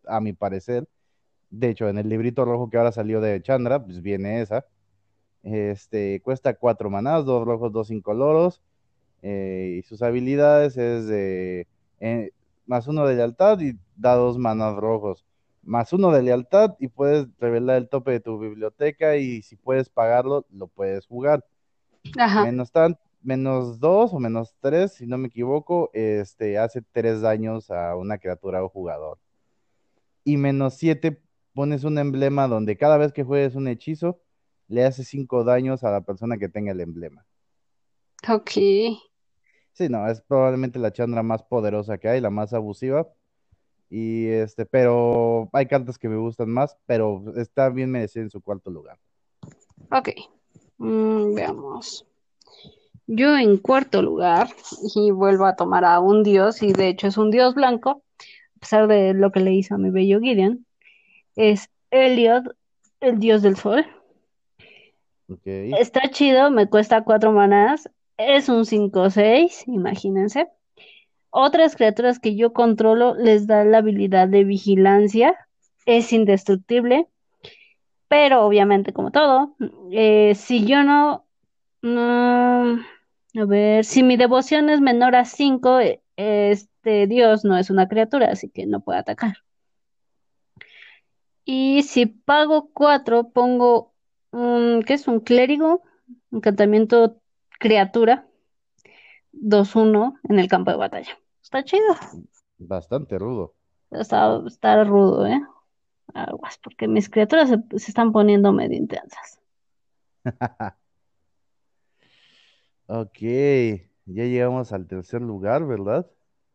[0.06, 0.88] a mi parecer
[1.52, 4.66] de hecho, en el librito rojo que ahora salió de Chandra, pues viene esa.
[5.44, 8.62] Este, cuesta cuatro manadas, dos rojos, dos incoloros.
[9.22, 11.68] Eh, y sus habilidades es de
[12.00, 12.32] eh,
[12.66, 15.26] más uno de lealtad y da dos manas rojos.
[15.62, 19.90] Más uno de lealtad y puedes revelar el tope de tu biblioteca y si puedes
[19.90, 21.46] pagarlo, lo puedes jugar.
[22.44, 27.70] Menos tan, menos dos o menos tres, si no me equivoco, este hace tres daños
[27.70, 29.20] a una criatura o jugador.
[30.24, 31.22] Y menos siete
[31.54, 34.22] pones un emblema donde cada vez que juegues un hechizo,
[34.68, 37.26] le hace cinco daños a la persona que tenga el emblema.
[38.30, 38.52] Ok.
[39.74, 43.08] Sí, no, es probablemente la chandra más poderosa que hay, la más abusiva.
[43.90, 48.42] Y este, pero hay cartas que me gustan más, pero está bien merecida en su
[48.42, 48.98] cuarto lugar.
[49.92, 50.10] Ok.
[50.78, 52.08] Mm, veamos.
[53.08, 54.48] Yo en cuarto lugar,
[54.96, 58.04] y vuelvo a tomar a un dios, y de hecho es un dios blanco,
[58.56, 60.66] a pesar de lo que le hizo a mi bello Gideon,
[61.36, 62.56] es Elliot,
[63.00, 63.86] el dios del sol.
[65.46, 67.89] Está chido, me cuesta cuatro manas.
[68.17, 70.48] Es un 5-6, imagínense.
[71.30, 75.36] Otras criaturas que yo controlo les da la habilidad de vigilancia.
[75.86, 77.08] Es indestructible,
[78.08, 79.56] pero obviamente como todo,
[79.91, 81.26] eh, si yo no,
[81.82, 82.80] no,
[83.36, 85.80] a ver, si mi devoción es menor a 5,
[86.17, 89.38] este Dios no es una criatura, así que no puede atacar.
[91.54, 93.92] Y si pago 4, pongo
[94.32, 95.06] un, ¿qué es?
[95.10, 95.84] Un clérigo,
[96.32, 97.20] encantamiento
[97.60, 98.26] criatura,
[99.34, 101.20] dos uno en el campo de batalla.
[101.44, 101.94] Está chido.
[102.58, 103.54] Bastante rudo.
[103.90, 105.42] Está, está rudo, ¿eh?
[106.14, 109.42] Aguas, porque mis criaturas se, se están poniendo medio intensas.
[112.94, 116.06] Ok, ya llegamos al tercer lugar, ¿verdad?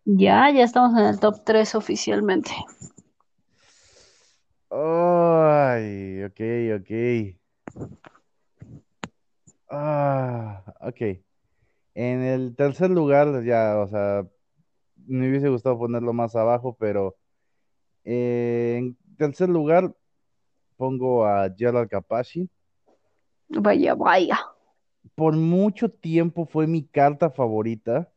[0.05, 2.51] Ya, ya estamos en el top 3 oficialmente.
[4.79, 6.41] Ay, ok,
[6.77, 6.91] ok.
[9.71, 11.01] Ah, ok.
[11.95, 14.27] En el tercer lugar, ya, o sea,
[15.07, 17.17] me hubiese gustado ponerlo más abajo, pero
[18.05, 19.95] eh, en tercer lugar
[20.77, 22.51] pongo a Gerald Capaci.
[23.49, 24.39] Vaya, vaya.
[25.15, 28.13] Por mucho tiempo fue mi carta favorita.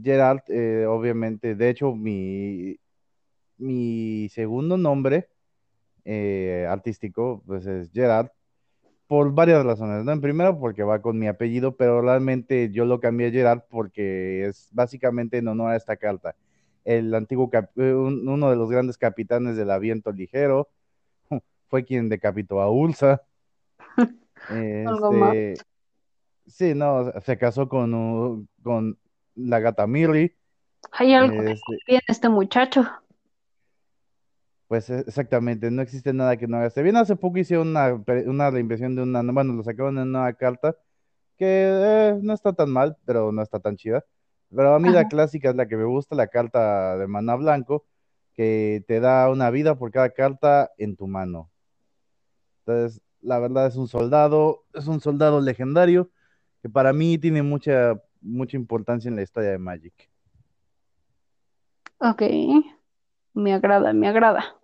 [0.00, 2.78] Gerald, eh, obviamente, de hecho, mi,
[3.58, 5.28] mi segundo nombre
[6.04, 8.28] eh, artístico, pues es Gerard,
[9.06, 10.12] por varias razones, ¿no?
[10.12, 14.46] En primero, porque va con mi apellido, pero realmente yo lo cambié a Gerard porque
[14.46, 16.34] es básicamente en honor a esta carta.
[16.84, 20.68] El antiguo, eh, un- uno de los grandes capitanes del aviento ligero,
[21.68, 23.22] fue quien decapitó a Ulsa.
[24.50, 25.54] Este,
[26.46, 28.98] sí, no, se casó con, con
[29.34, 30.34] la gata Miri.
[30.92, 32.86] Hay algo Este, bien este muchacho.
[34.68, 36.82] Pues e- exactamente, no existe nada que no haga.
[36.82, 36.96] bien.
[36.96, 37.94] Hace poco hice una,
[38.26, 40.76] una reinvención de una, bueno, lo sacaron en una carta
[41.38, 44.04] que eh, no está tan mal, pero no está tan chida.
[44.54, 47.86] Pero a mí la clásica es la que me gusta, la carta de maná blanco,
[48.34, 51.50] que te da una vida por cada carta en tu mano.
[52.66, 56.10] Entonces, la verdad es un soldado, es un soldado legendario
[56.62, 60.10] que para mí tiene mucha, mucha importancia en la historia de Magic.
[61.98, 62.22] Ok,
[63.34, 64.56] me agrada, me agrada.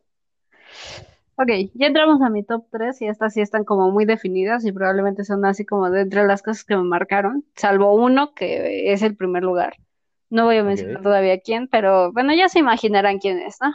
[1.36, 4.72] Ok, ya entramos a mi top 3 y estas sí están como muy definidas y
[4.72, 9.00] probablemente son así como de entre las cosas que me marcaron, salvo uno que es
[9.02, 9.76] el primer lugar.
[10.28, 13.72] No voy a mencionar todavía quién, pero bueno, ya se imaginarán quién es, ¿no?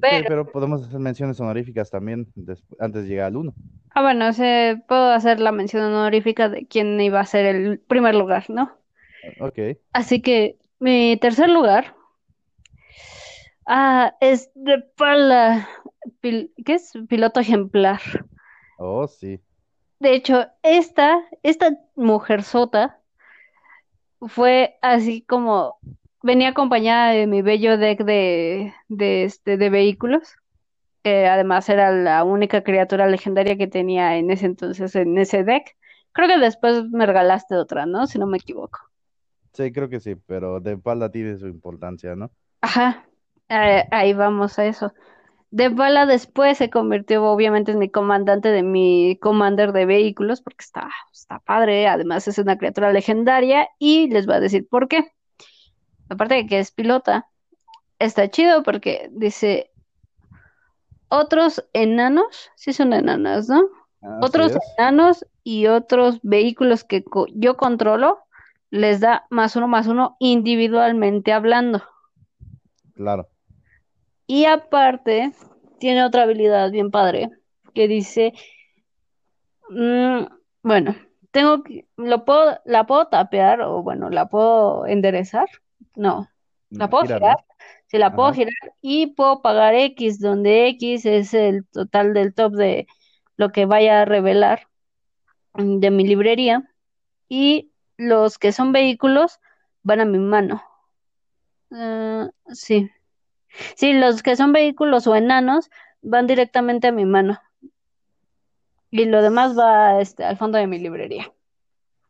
[0.00, 2.26] Pero, pero podemos hacer menciones honoríficas también
[2.80, 3.54] antes de llegar al uno.
[3.90, 8.16] ah, bueno, se, puedo hacer la mención honorífica de quién iba a ser el primer
[8.16, 8.72] lugar, ¿no?
[9.38, 9.58] Ok.
[9.92, 11.94] Así que mi tercer lugar
[13.70, 15.66] ah, es de Paula,
[16.22, 16.92] pil- ¿qué es?
[17.08, 18.00] Piloto ejemplar.
[18.78, 19.40] Oh, sí.
[20.00, 23.00] De hecho, esta, esta mujerzota
[24.28, 25.78] fue así como
[26.22, 30.34] venía acompañada de mi bello deck de, de, este, de vehículos.
[31.04, 35.76] que además era la única criatura legendaria que tenía en ese entonces en ese deck.
[36.12, 38.06] Creo que después me regalaste otra, ¿no?
[38.08, 38.80] Si no me equivoco.
[39.52, 42.30] Sí, creo que sí, pero de espalda tiene su importancia, ¿no?
[42.62, 43.06] Ajá,
[43.50, 44.94] eh, ahí vamos a eso.
[45.50, 50.64] De bala después se convirtió obviamente en mi comandante de mi commander de vehículos porque
[50.64, 55.12] está, está padre, además es una criatura legendaria y les voy a decir por qué.
[56.10, 57.28] Aparte de que es pilota,
[57.98, 59.72] está chido porque dice
[61.08, 63.62] otros enanos, sí son enanas, ¿no?
[64.02, 68.18] Así Otros enanos y otros vehículos que co- yo controlo
[68.70, 71.82] les da más uno más uno individualmente hablando.
[72.94, 73.28] claro.
[74.30, 75.32] Y aparte,
[75.80, 77.30] tiene otra habilidad bien padre
[77.74, 78.32] que dice,
[79.70, 80.22] mm,
[80.62, 80.94] bueno,
[81.32, 85.48] tengo que, lo puedo, la puedo tapear o bueno, la puedo enderezar.
[85.96, 86.28] No,
[86.68, 87.44] la puedo girar.
[87.88, 92.52] Si la puedo girar y puedo pagar X, donde X es el total del top
[92.52, 92.86] de
[93.34, 94.68] lo que vaya a revelar
[95.54, 96.72] de mi librería.
[97.28, 99.40] Y los que son vehículos
[99.82, 100.62] van a mi mano.
[101.72, 102.92] Ah, sí.
[103.76, 105.70] Sí, los que son vehículos o enanos
[106.02, 107.38] van directamente a mi mano.
[108.90, 111.32] Y lo demás va este, al fondo de mi librería.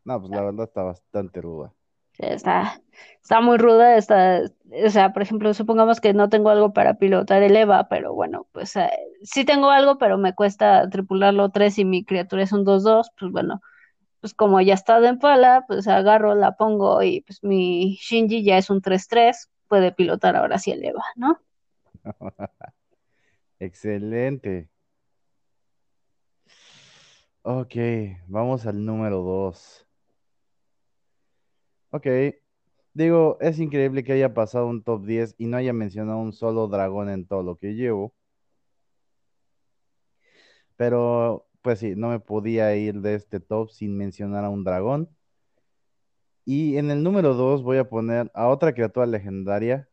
[0.03, 1.73] No, pues la verdad está bastante ruda.
[2.17, 2.81] Está,
[3.21, 3.97] está muy ruda.
[3.97, 4.41] Está,
[4.85, 8.47] o sea, por ejemplo, supongamos que no tengo algo para pilotar el EVA, pero bueno,
[8.51, 8.89] pues eh,
[9.23, 13.11] sí tengo algo, pero me cuesta tripularlo 3 y mi criatura es un dos dos
[13.19, 13.61] pues bueno,
[14.21, 18.57] pues como ya está en pala, pues agarro, la pongo y pues mi Shinji ya
[18.57, 21.39] es un tres tres puede pilotar ahora sí el EVA, ¿no?
[23.57, 24.69] Excelente.
[27.43, 27.75] Ok,
[28.27, 29.87] vamos al número dos.
[31.91, 32.05] Ok,
[32.93, 36.67] Digo, es increíble que haya pasado un top 10 y no haya mencionado un solo
[36.67, 38.13] dragón en todo lo que llevo.
[40.75, 45.09] Pero, pues sí, no me podía ir de este top sin mencionar a un dragón.
[46.45, 49.87] Y en el número 2 voy a poner a otra criatura legendaria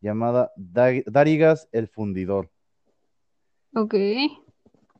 [0.00, 2.50] llamada Da- Darigas el Fundidor.
[3.74, 3.94] Ok.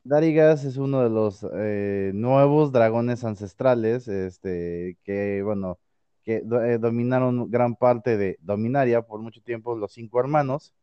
[0.03, 5.79] Darigas es uno de los eh, nuevos dragones ancestrales, este, que, bueno,
[6.23, 10.73] que do- eh, dominaron gran parte de Dominaria por mucho tiempo, los cinco hermanos,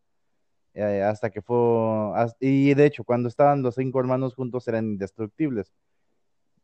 [0.72, 1.56] eh, hasta que fue,
[2.40, 5.70] y de hecho, cuando estaban los cinco hermanos juntos eran indestructibles.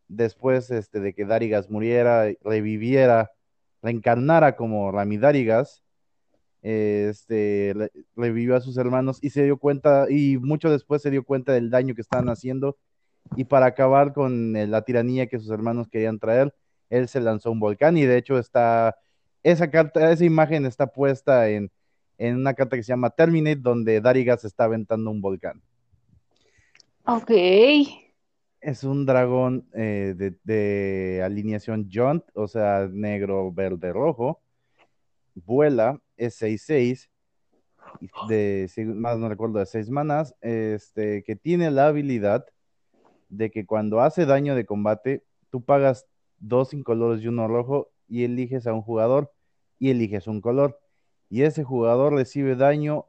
[0.08, 3.32] Después, este, de que Darigas muriera, reviviera,
[3.82, 5.82] reencarnara como Ramidarigas,
[6.62, 11.22] este, le- revivió a sus hermanos y se dio cuenta, y mucho después se dio
[11.24, 12.76] cuenta del daño que estaban haciendo
[13.36, 16.54] y para acabar con eh, la tiranía que sus hermanos querían traer,
[16.90, 18.96] él se lanzó a un volcán y de hecho está,
[19.42, 21.70] esa carta, esa imagen está puesta en,
[22.18, 25.60] en una carta que se llama Terminate, donde Darigas está aventando un volcán.
[27.04, 27.30] Ok.
[28.60, 34.42] Es un dragón eh, de, de alineación Jaunt, o sea, negro, verde, rojo.
[35.34, 37.10] Vuela, es 6-6,
[38.00, 42.46] y de, más no recuerdo, de 6 manas, este, que tiene la habilidad
[43.28, 46.06] de que cuando hace daño de combate, tú pagas
[46.38, 49.32] dos incoloros y uno rojo y eliges a un jugador
[49.78, 50.78] y eliges un color.
[51.28, 53.06] Y ese jugador recibe daño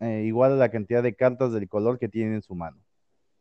[0.00, 2.83] eh, igual a la cantidad de cartas del color que tiene en su mano.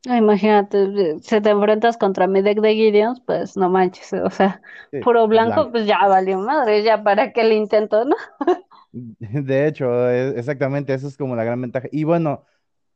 [0.10, 4.62] Ah, Imagínate, si te enfrentas contra mi deck de Gideons, pues no manches, o sea,
[4.92, 5.72] Sí, puro blanco, blanco.
[5.72, 8.16] pues ya valió madre, ya para qué le intento, ¿no?
[8.92, 11.88] De hecho, es- exactamente, eso es como la gran ventaja.
[11.92, 12.46] Y bueno,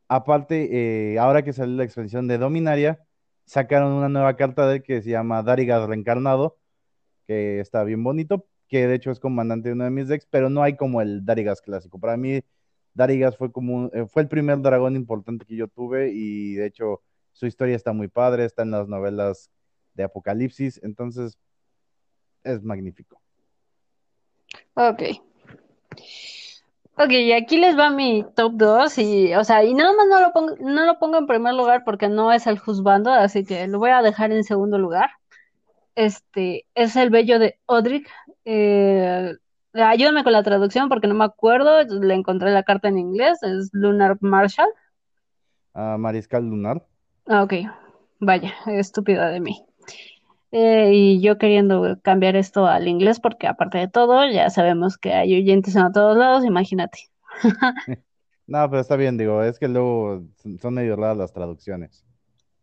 [0.10, 3.02] aparte, eh, ahora que salió la expansión de Dominaria,
[3.46, 6.60] sacaron una nueva carta de que se llama Darigas Reencarnado,
[7.28, 10.50] que está bien bonito, que de hecho es comandante de uno de mis decks, pero
[10.50, 12.00] no hay como el Darigas clásico.
[12.00, 12.42] Para mí,
[12.98, 17.02] Darigas fue como eh, fue el primer dragón importante que yo tuve y de hecho
[17.32, 19.52] su historia está muy padre, está en las novelas
[19.94, 21.38] de Apocalipsis, entonces
[22.44, 23.22] es magnífico.
[24.74, 25.04] Ok.
[27.00, 30.20] Ok, y aquí les va mi top 2 y, o sea, y nada más no
[30.20, 33.68] lo pongo, no lo pongo en primer lugar porque no es el juzgando, así que
[33.68, 35.12] lo voy a dejar en segundo lugar.
[35.94, 38.10] Este, es el bello de Odric.
[38.46, 39.36] Eh,
[39.84, 43.70] ayúdame con la traducción porque no me acuerdo, le encontré la carta en inglés, es
[43.74, 44.70] Lunar Marshall.
[45.74, 46.86] Ah, Mariscal Lunar.
[47.28, 47.54] Ah, ok,
[48.20, 49.66] vaya, estúpida de mí.
[50.52, 55.14] Eh, y yo queriendo cambiar esto al inglés porque aparte de todo, ya sabemos que
[55.14, 57.00] hay oyentes en todos lados, imagínate.
[58.48, 60.24] No, pero está bien, digo, es que luego
[60.62, 62.06] son medio raras las traducciones.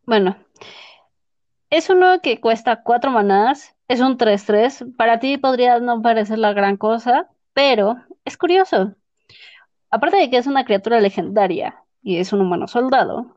[0.06, 0.34] Bueno,
[1.76, 4.84] es uno que cuesta cuatro manás, es un 3-3.
[4.96, 8.94] Para ti podría no parecer la gran cosa, pero es curioso.
[9.90, 13.36] Aparte de que es una criatura legendaria y es un humano soldado,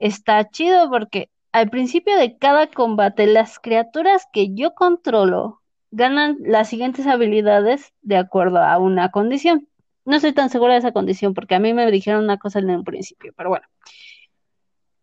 [0.00, 6.68] está chido porque al principio de cada combate, las criaturas que yo controlo ganan las
[6.68, 9.68] siguientes habilidades de acuerdo a una condición.
[10.04, 12.70] No estoy tan segura de esa condición porque a mí me dijeron una cosa en
[12.70, 13.66] el principio, pero bueno.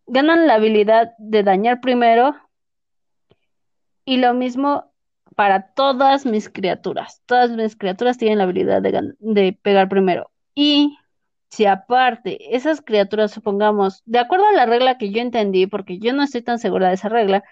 [0.07, 2.35] Ganan la habilidad de dañar primero
[4.05, 4.91] y lo mismo
[5.35, 7.21] para todas mis criaturas.
[7.25, 10.29] Todas mis criaturas tienen la habilidad de, de pegar primero.
[10.53, 10.97] Y
[11.49, 16.13] si aparte esas criaturas, supongamos, de acuerdo a la regla que yo entendí, porque yo
[16.13, 17.43] no estoy tan segura de esa regla,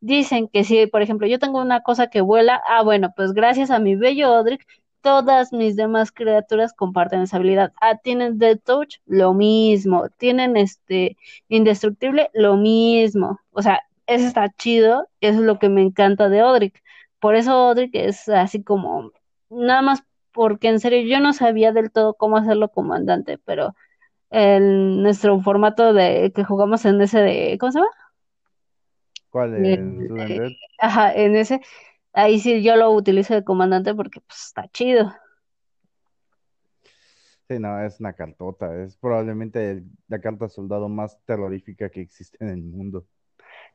[0.00, 3.70] dicen que si, por ejemplo, yo tengo una cosa que vuela, ah, bueno, pues gracias
[3.70, 4.64] a mi bello Odric,
[5.00, 7.72] todas mis demás criaturas comparten esa habilidad.
[7.80, 10.08] Ah, tienen Death Touch, lo mismo.
[10.18, 11.16] Tienen este
[11.48, 13.40] Indestructible, lo mismo.
[13.52, 16.82] O sea, eso está chido, eso es lo que me encanta de Odric.
[17.20, 19.12] Por eso Odric es así como,
[19.50, 23.74] nada más porque en serio yo no sabía del todo cómo hacerlo comandante, pero
[24.30, 27.90] en nuestro formato de que jugamos en ese de, ¿cómo se llama?
[29.30, 29.54] ¿Cuál?
[29.56, 30.52] ¿En El, Dead?
[30.78, 31.60] ajá, en ese,
[32.18, 35.12] ahí sí yo lo utilizo de comandante porque pues está chido.
[37.48, 38.74] Sí, no, es una cartota.
[38.82, 43.06] Es probablemente el- la carta soldado más terrorífica que existe en el mundo.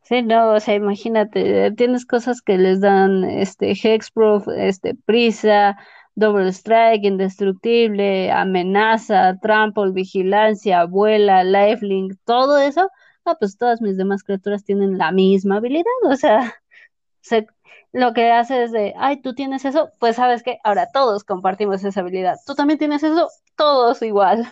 [0.03, 5.77] Sí, no, o sea, imagínate, tienes cosas que les dan este Hexproof, este prisa,
[6.15, 12.89] Double Strike, Indestructible, amenaza, trample, vigilancia, vuela, lifelink, todo eso.
[13.25, 16.53] Ah, pues todas mis demás criaturas tienen la misma habilidad, o sea,
[17.21, 17.47] se-
[17.93, 21.83] lo que hace es de, ay, tú tienes eso, pues sabes que ahora todos compartimos
[21.83, 22.37] esa habilidad.
[22.45, 24.51] Tú también tienes eso, todos igual.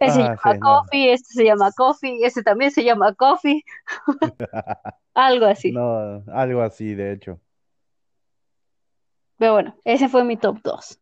[0.00, 0.60] Ese se Ah, llama sí, no.
[0.60, 3.62] Coffee, este se llama Coffee, ese también se llama Coffee,
[5.14, 5.72] algo así.
[5.72, 7.40] No, algo así, de hecho.
[9.38, 10.98] Pero bueno, ese fue mi top 2.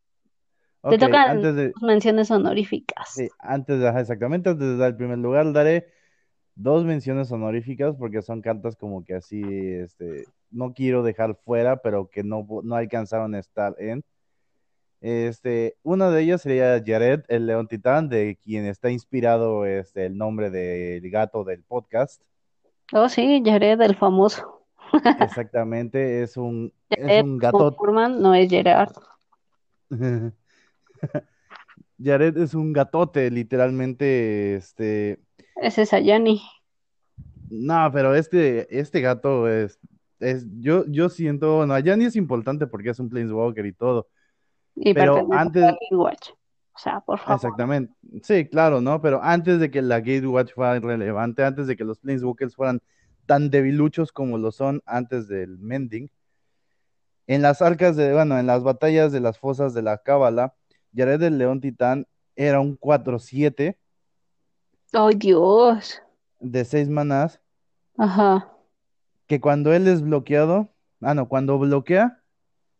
[0.90, 3.10] Te tocan de, menciones honoríficas.
[3.10, 5.88] sí, antes de, exactamente, antes de dar el primer lugar, daré
[6.56, 12.08] dos menciones honoríficas porque son cartas como que así, este, no quiero dejar fuera, pero
[12.08, 14.02] que no, no alcanzaron a estar en.
[15.02, 20.16] Este, una de ellas sería Jared, el león titán, de quien está inspirado este, el
[20.16, 22.22] nombre del gato del podcast.
[22.92, 24.62] Oh, sí, Jared, el famoso.
[25.20, 27.76] Exactamente, es un, es Jared un como gato.
[27.76, 28.92] Furman no es Gerard.
[32.02, 35.18] Jared es un gatote, literalmente, este,
[35.56, 36.42] Ese es Ayani.
[37.48, 39.78] no, pero este, este gato es,
[40.20, 44.08] es, yo, yo siento, bueno, allá ni es importante porque es un Planeswalker y todo,
[44.74, 46.30] Y pero a antes, Gatewatch.
[46.74, 47.36] O sea, por favor.
[47.36, 49.00] exactamente, sí, claro, ¿no?
[49.00, 52.82] Pero antes de que la Gatewatch fuera relevante, antes de que los Planeswalkers fueran
[53.26, 56.10] tan debiluchos como lo son antes del Mending,
[57.26, 60.54] en las arcas de, bueno, en las batallas de las fosas de la Cábala,
[60.94, 63.78] Jared el León Titán era un cuatro siete
[64.98, 66.02] ¡Ay, Dios!
[66.40, 67.38] de 6 manás,
[67.98, 68.50] Ajá.
[69.26, 70.70] que cuando él es bloqueado,
[71.02, 72.22] ah, no, cuando bloquea,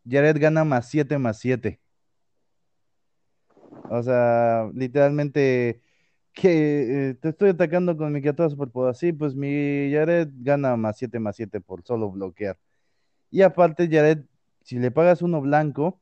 [0.09, 1.79] Jared gana más 7 más 7.
[3.89, 5.81] O sea, literalmente,
[6.33, 8.99] que eh, te estoy atacando con mi criatura superpoderosa.
[8.99, 12.57] Sí, pues mi Jared gana más 7 más 7 por solo bloquear.
[13.29, 14.23] Y aparte, Jared,
[14.63, 15.99] si le pagas uno blanco,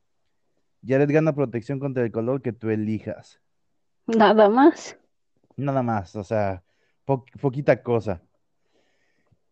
[0.86, 3.38] Jared gana protección contra el color que tú elijas.
[4.06, 4.96] Nada más.
[5.56, 6.62] Nada más, o sea,
[7.04, 8.22] po- poquita cosa.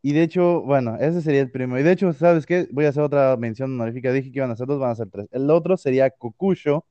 [0.03, 1.81] Y de hecho, bueno, ese sería el primero.
[1.81, 2.69] Y de hecho, ¿sabes qué?
[2.71, 4.13] Voy a hacer otra mención honorífica.
[4.13, 5.27] Dije que iban a ser dos, van a ser tres.
[5.31, 6.85] El otro sería Kokusho,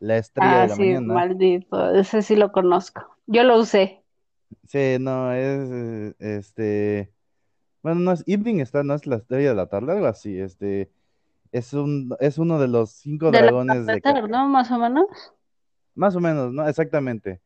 [0.00, 1.14] la estrella Ah, de la sí, mañana.
[1.14, 1.94] maldito.
[1.94, 3.16] Ese sí lo conozco.
[3.26, 4.02] Yo lo usé.
[4.66, 7.12] Sí, no, es este.
[7.82, 10.38] Bueno, no es Evening Star, no es la estrella de la tarde, algo así.
[10.40, 10.90] Este.
[11.52, 14.00] Es un, es uno de los cinco Del dragones de.
[14.00, 14.48] ca- atardecer, ¿no?
[14.48, 15.06] Más o menos.
[15.94, 16.66] Más o menos, ¿no?
[16.66, 17.42] Exactamente.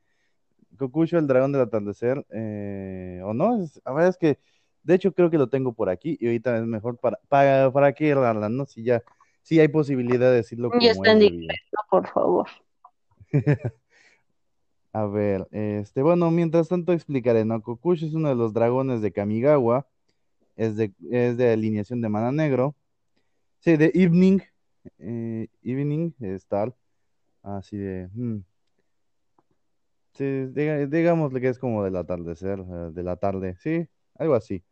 [0.79, 2.25] Kokusho, el dragón del atardecer.
[2.31, 3.63] eh, ¿o no?
[3.63, 4.39] Es- a ver, es que.
[4.83, 7.19] De hecho, creo que lo tengo por aquí y ahorita es mejor para.
[7.29, 8.67] ¿Para, para errarla, no?
[8.67, 9.03] Si ya.
[9.43, 11.47] Si hay posibilidad de decirlo como está es en.
[11.91, 12.47] Por favor.
[14.95, 17.63] A ver, este, bueno, mientras tanto explicaré, ¿no?
[17.63, 19.87] Kokusho es uno de los dragones de Kamigawa,
[20.55, 22.75] es de, es de alineación de mana negro,
[23.61, 24.41] sí, de Evening,
[24.99, 26.75] eh, Evening Star,
[27.43, 28.41] así de, hmm,
[30.15, 33.87] sí, diga- digámosle que es como del atardecer, de la tarde, sí,
[34.17, 34.63] algo así.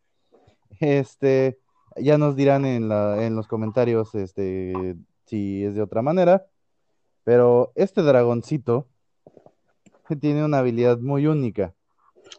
[0.81, 1.59] Este,
[1.97, 6.47] ya nos dirán en la, en los comentarios, este, si es de otra manera,
[7.25, 8.89] pero este dragoncito
[10.21, 11.75] tiene una habilidad muy única.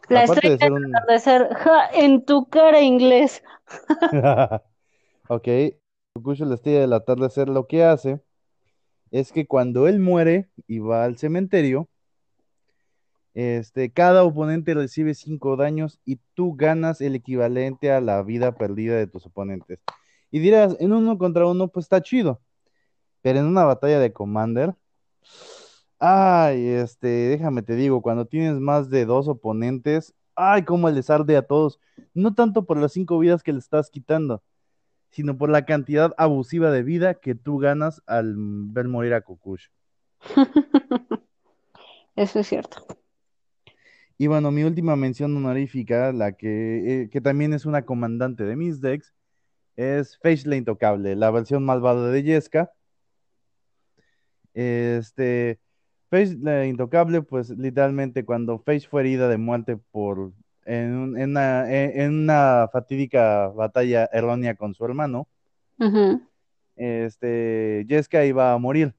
[0.08, 0.96] La Aparte de estrella ser del un...
[0.96, 1.54] atardecer.
[1.54, 1.86] ¡Ja!
[1.94, 3.42] En tu cara, inglés.
[5.28, 5.48] Ok,
[6.14, 8.20] Kokusho, la estrella del atardecer, lo que hace
[9.10, 11.88] es que cuando él muere y va al cementerio,
[13.34, 18.96] este, cada oponente recibe 5 daños y tú ganas el equivalente a la vida perdida
[18.96, 19.80] de tus oponentes.
[20.30, 22.40] Y dirás, en uno contra uno, pues está chido,
[23.22, 24.74] pero en una batalla de Commander,
[25.98, 31.36] ay, este, déjame te digo, cuando tienes más de dos oponentes, ay, cómo les arde
[31.36, 31.80] a todos,
[32.14, 34.42] no tanto por las 5 vidas que le estás quitando
[35.12, 39.66] sino por la cantidad abusiva de vida que tú ganas al ver morir a Kokush.
[42.16, 42.86] Eso es cierto.
[44.22, 48.54] Y bueno, mi última mención honorífica, la que, eh, que también es una comandante de
[48.54, 49.12] mis decks,
[49.74, 52.70] es Face la Intocable, la versión malvada de Yeska.
[54.54, 55.58] Este,
[56.08, 60.30] Face la Intocable, pues literalmente cuando Face fue herida de muerte por
[60.66, 65.26] en, un- en una, en- en una fatídica batalla errónea con su hermano,
[65.80, 66.22] Ujú.
[66.76, 68.94] este, Yeska iba a morir.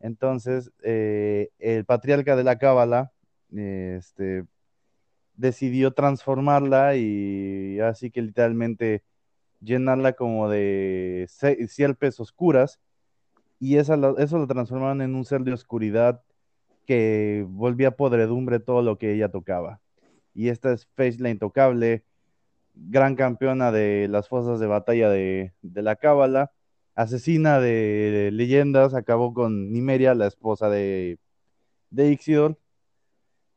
[0.00, 3.10] Entonces, eh, el patriarca de la Cábala,
[3.50, 4.44] este,
[5.36, 9.04] decidió transformarla y así que literalmente
[9.60, 11.26] llenarla como de
[11.68, 12.80] sierpes oscuras
[13.58, 16.22] y esa lo- eso lo transformaron en un ser de oscuridad
[16.86, 19.80] que volvía podredumbre todo lo que ella tocaba.
[20.34, 22.04] Y esta es Face la Intocable,
[22.74, 26.52] gran campeona de las fosas de batalla de, la Cábala,
[26.94, 31.18] asesina de leyendas, acabó con Nimeria, la esposa de,
[31.90, 32.10] de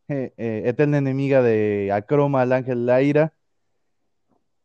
[0.09, 3.33] eh, eh, eterna enemiga de Acroma, el ángel de la ira.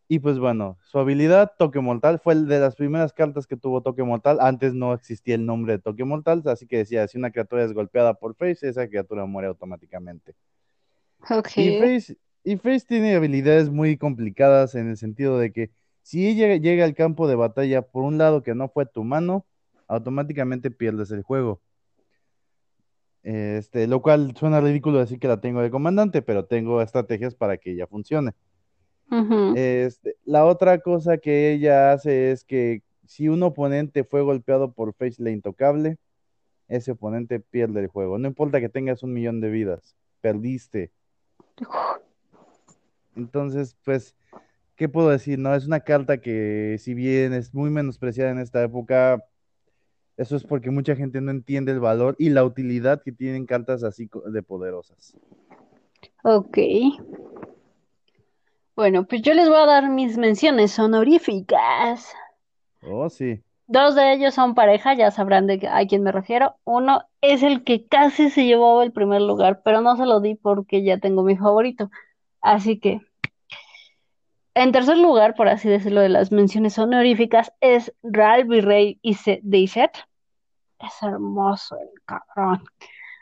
[0.06, 3.82] Y pues bueno, su habilidad, Toque Mortal, fue el de las primeras cartas que tuvo
[3.82, 4.38] Toque Mortal.
[4.40, 7.72] Antes no existía el nombre de Toque Mortal, así que decía, si una criatura es
[7.72, 10.34] golpeada por Face, esa criatura muere automáticamente.
[11.30, 11.56] Ok.
[11.56, 15.70] Y Face, y Face tiene habilidades muy complicadas en el sentido de que
[16.02, 19.46] si ella llega al campo de batalla por un lado que no fue tu mano,
[19.88, 21.62] automáticamente pierdes el juego.
[23.24, 27.56] Este, lo cual suena ridículo decir que la tengo de comandante, pero tengo estrategias para
[27.56, 28.32] que ella funcione.
[29.56, 34.92] Este, la otra cosa que ella hace es que si un oponente fue golpeado por
[34.94, 35.96] Face la Intocable,
[36.68, 38.18] ese oponente pierde el juego.
[38.18, 40.90] No importa que tengas un millón de vidas, perdiste.
[43.16, 44.16] Entonces, pues,
[44.76, 45.38] ¿qué puedo decir?
[45.38, 49.24] No, es una carta que si bien es muy menospreciada en esta época,
[50.16, 53.82] eso es porque mucha gente no entiende el valor y la utilidad que tienen cartas
[53.82, 55.16] así de poderosas.
[56.22, 56.58] Ok.
[58.76, 62.12] Bueno, pues yo les voy a dar mis menciones honoríficas.
[62.82, 63.42] Oh, sí.
[63.66, 66.56] Dos de ellos son pareja, ya sabrán de a quién me refiero.
[66.64, 70.34] Uno es el que casi se llevó el primer lugar, pero no se lo di
[70.34, 71.90] porque ya tengo mi favorito.
[72.40, 73.00] Así que,
[74.54, 79.58] en tercer lugar, por así decirlo, de las menciones honoríficas, es Ral Virrey Ise- de
[79.58, 79.92] Iset.
[80.80, 82.64] Es hermoso el cabrón.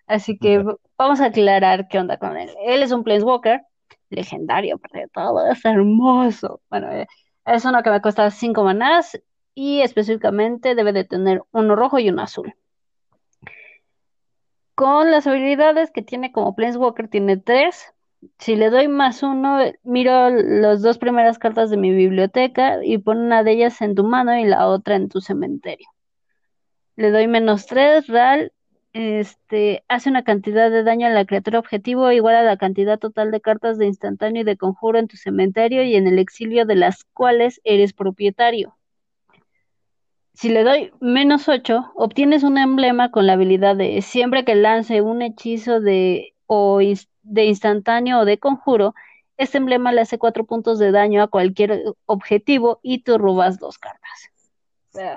[0.07, 0.65] Así que
[0.99, 2.51] vamos a aclarar qué onda con él.
[2.65, 3.63] Él es un Planeswalker,
[4.11, 6.61] legendario, de todo, es hermoso.
[6.71, 7.07] Bueno, eh,
[7.47, 9.19] es uno que me cuesta 5 manás
[9.55, 12.55] y específicamente debe de tener uno rojo y uno azul.
[14.75, 17.95] Con las habilidades que tiene como Planeswalker, tiene tres.
[18.39, 23.19] Si le doy más uno, miro las dos primeras cartas de mi biblioteca y pon
[23.19, 25.89] una de ellas en tu mano y la otra en tu cementerio.
[26.97, 28.53] Le doy menos 3, Ral.
[28.93, 33.31] Este, hace una cantidad de daño a la criatura objetivo igual a la cantidad total
[33.31, 36.77] de cartas de instantáneo y de conjuro en tu cementerio y en el exilio de
[36.77, 38.77] las cuales eres propietario.
[40.35, 45.01] Si le doy menos 8, obtienes un emblema con la habilidad de siempre que lance
[45.01, 46.81] un hechizo de, o
[47.23, 48.95] de instantáneo o de conjuro,
[49.39, 53.79] este emblema le hace 4 puntos de daño a cualquier objetivo y tú robas dos
[53.79, 54.31] cartas.
[54.91, 55.17] O sea,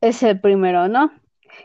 [0.00, 1.10] es el primero, ¿no?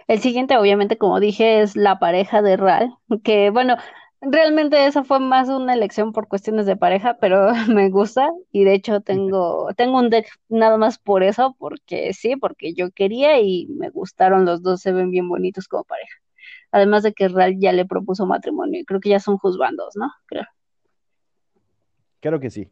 [0.08, 3.76] El siguiente, obviamente, como dije, es la pareja de Ral, que bueno,
[4.22, 8.74] realmente esa fue más una elección por cuestiones de pareja, pero me gusta y de
[8.74, 13.68] hecho tengo, tengo un deck nada más por eso, porque sí, porque yo quería y
[13.68, 16.16] me gustaron los dos, se ven bien bonitos como pareja.
[16.72, 20.12] Además de que Ral ya le propuso matrimonio y creo que ya son juzgandos, ¿no?
[20.26, 20.46] Creo.
[22.20, 22.70] Creo que sí.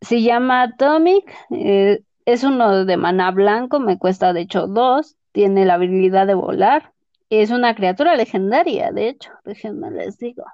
[0.00, 5.64] Se llama Atomic, eh, es uno de maná blanco, me cuesta de hecho dos, tiene
[5.64, 6.92] la habilidad de volar,
[7.30, 10.44] es una criatura legendaria, de hecho, déjenme les digo.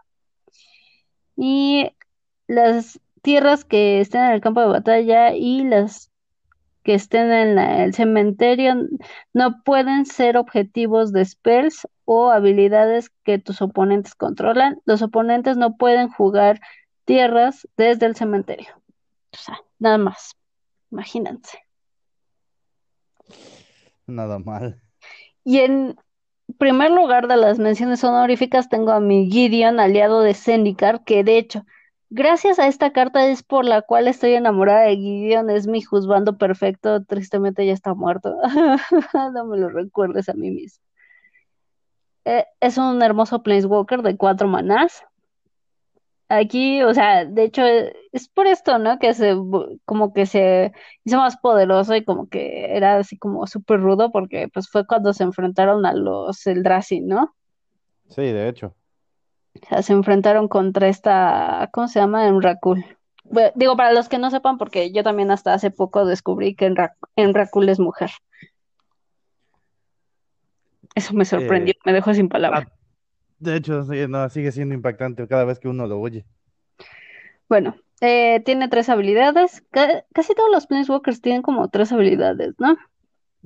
[1.36, 1.90] Y
[2.46, 6.07] las tierras que estén en el campo de batalla y las
[6.88, 8.74] que estén en la- el cementerio
[9.34, 14.80] no pueden ser objetivos de spells o habilidades que tus oponentes controlan.
[14.86, 16.62] Los oponentes no pueden jugar
[17.04, 18.68] tierras desde el cementerio.
[19.34, 20.34] O sea, nada más.
[20.90, 21.58] Imagínense.
[24.06, 24.80] Nada mal.
[25.44, 25.94] Y en
[26.56, 31.36] primer lugar de las menciones honoríficas tengo a mi Gideon, aliado de Zendikar, que de
[31.36, 31.66] hecho,
[32.10, 36.38] gracias a esta carta es por la cual estoy enamorada de Gideon, es mi juzgando
[36.38, 38.36] perfecto, tristemente ya está muerto.
[39.34, 40.82] No me lo recuerdes a mí mismo.
[42.24, 45.02] Eh, es un hermoso Planeswalker de cuatro manás.
[46.30, 48.98] Aquí, o sea, de hecho, eh, es por esto, ¿no?
[48.98, 49.34] Que se,
[49.86, 50.72] como que se
[51.04, 55.14] hizo más poderoso y como que era así como súper rudo porque pues fue cuando
[55.14, 57.34] se enfrentaron a los Eldrazi, ¿no?
[58.08, 58.74] Sí, de hecho.
[59.64, 62.26] O sea, se enfrentaron contra esta, ¿cómo se llama?
[62.26, 62.84] Enracul.
[63.24, 66.66] Bue- digo, para los que no sepan, porque yo también hasta hace poco descubrí que
[66.66, 68.10] Enra- Enracul es mujer.
[70.94, 72.64] Eso me sorprendió, Eh, me dejó sin palabras.
[72.66, 72.72] ah,
[73.38, 76.24] de hecho, no, sigue siendo impactante cada vez que uno lo oye.
[77.48, 79.62] Bueno, eh, tiene tres habilidades.
[79.70, 82.76] Ca- casi todos los Planeswalkers tienen como tres habilidades, ¿no?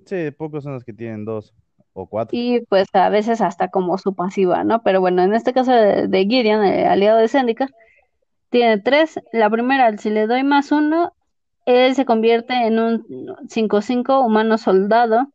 [0.06, 1.54] Sí, pocos son los que tienen dos
[1.92, 2.36] o cuatro.
[2.38, 4.82] Y pues a veces hasta como su pasiva, ¿no?
[4.82, 7.70] Pero bueno, en este caso de, de Gideon, el aliado de Zendikar,
[8.50, 9.20] tiene tres.
[9.32, 11.12] La primera, si le doy más uno,
[11.66, 13.04] él se convierte en un
[13.48, 15.28] 5-5 humano soldado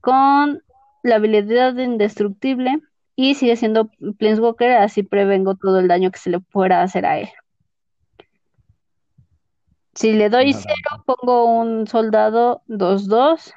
[0.00, 0.62] con
[1.02, 2.80] la habilidad de indestructible
[3.16, 7.18] y sigue siendo Planeswalker, así prevengo todo el daño que se le pueda hacer a
[7.18, 7.28] él.
[9.94, 13.52] Si le doy cero, pongo un soldado 2-2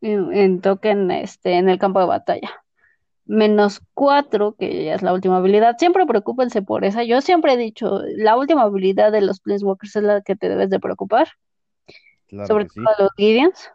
[0.00, 2.50] en, en token este, en el campo de batalla.
[3.26, 5.76] Menos 4, que ya es la última habilidad.
[5.78, 7.04] Siempre preocúpense por esa.
[7.04, 10.70] Yo siempre he dicho, la última habilidad de los Planeswalkers es la que te debes
[10.70, 11.28] de preocupar,
[12.28, 12.80] Claro sobre sí.
[12.84, 13.70] todo a los Gideons.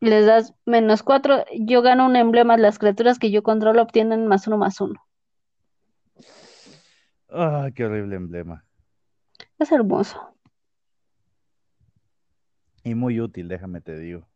[0.00, 4.46] Les das menos 4, yo gano un emblema, las criaturas que yo controlo obtienen más
[4.46, 5.00] uno más uno.
[7.30, 8.64] Ah, qué horrible emblema.
[9.60, 10.34] Es hermoso.
[12.84, 14.29] Y muy útil, déjame te digo.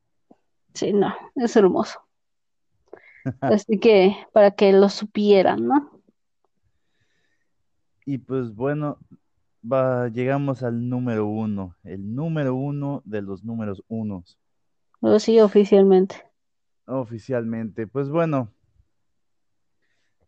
[0.75, 2.01] Sí, no, es hermoso.
[3.41, 5.91] Así que para que lo supieran, ¿no?
[8.07, 8.99] Y pues bueno,
[9.65, 14.39] va, llegamos al número uno, el número uno de los números unos,
[15.01, 16.23] Lo sí, oficialmente.
[16.87, 17.87] oficialmente.
[17.87, 18.53] Pues bueno,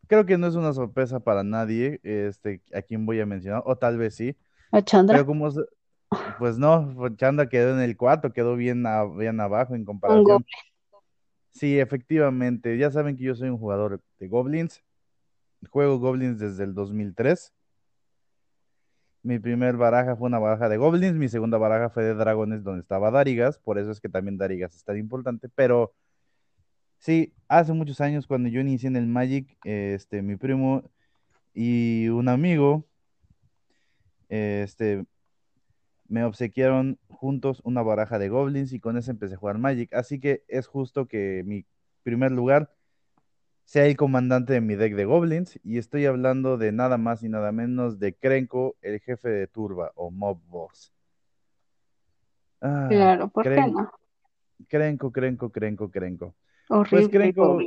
[0.06, 3.76] creo que no es una sorpresa para nadie, este, a quien voy a mencionar, o
[3.76, 4.36] tal vez sí,
[4.70, 5.64] A pero Chandra, como, se-
[6.38, 10.44] pues no, pues Chanda quedó en el cuarto, quedó bien, a- bien abajo en comparación.
[11.52, 14.82] Sí, efectivamente, ya saben que yo soy un jugador de Goblins,
[15.70, 17.52] juego Goblins desde el 2003.
[19.22, 22.82] Mi primer baraja fue una baraja de Goblins, mi segunda baraja fue de Dragones donde
[22.82, 25.94] estaba Darigas, por eso es que también Darigas es tan importante, pero
[26.98, 30.88] sí, hace muchos años cuando yo inicié en el Magic, este, mi primo
[31.54, 32.84] y un amigo,
[34.28, 35.04] este,
[36.08, 40.20] me obsequiaron juntos una baraja de Goblins y con eso empecé a jugar Magic, así
[40.20, 41.64] que es justo que mi
[42.02, 42.72] primer lugar
[43.64, 47.28] sea el comandante de mi deck de Goblins y estoy hablando de nada más y
[47.28, 50.92] nada menos de Krenko, el jefe de Turba o Mob Boss.
[52.60, 53.90] Ah, Claro, ¿por qué no?
[54.68, 56.34] Krenko, Krenko, Krenko, Krenko.
[56.90, 57.58] Pues Krenko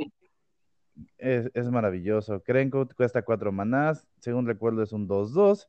[1.18, 2.42] es, es maravilloso.
[2.42, 5.68] Krenko cuesta 4 manás, según recuerdo es un 2-2.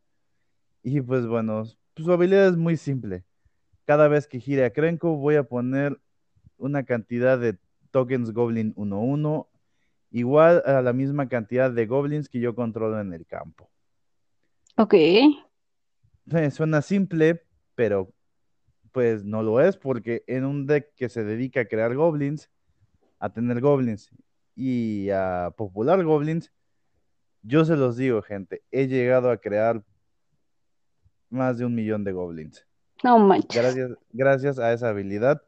[0.84, 1.64] Y pues bueno,
[1.98, 3.24] su habilidad es muy simple.
[3.86, 6.00] Cada vez que gire a Krenko voy a poner
[6.58, 7.58] una cantidad de
[7.92, 9.48] tokens Goblin 1-1
[10.12, 13.70] igual a la misma cantidad de Goblins que yo controlo en el campo.
[14.78, 17.44] Ok, Eh, Suena simple,
[17.76, 18.14] pero
[18.92, 22.50] pues no lo es porque en un deck que se dedica a crear goblins,
[23.20, 24.10] a tener goblins
[24.56, 26.52] y a popular goblins,
[27.42, 29.84] yo se los digo, gente, he llegado a crear
[31.32, 32.66] más de un millón de goblins.
[33.04, 33.62] no manches.
[33.62, 35.42] Gracias, gracias a esa habilidad.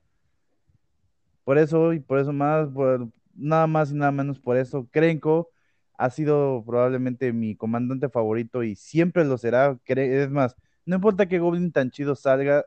[1.44, 5.50] Por eso y por eso más, por nada más y nada menos por eso, Krenko
[5.98, 9.78] ha sido probablemente mi comandante favorito y siempre lo será.
[9.86, 10.56] Es más,
[10.86, 12.66] no importa qué goblin tan chido salga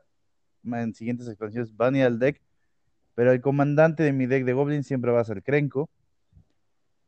[0.63, 2.41] en siguientes expansiones, van a ir al deck,
[3.15, 5.89] pero el comandante de mi deck de goblins siempre va a ser Krenko.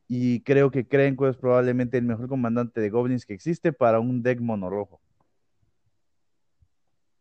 [0.07, 4.23] Y creo que Krenko es probablemente el mejor comandante de goblins que existe para un
[4.23, 4.99] deck mono rojo.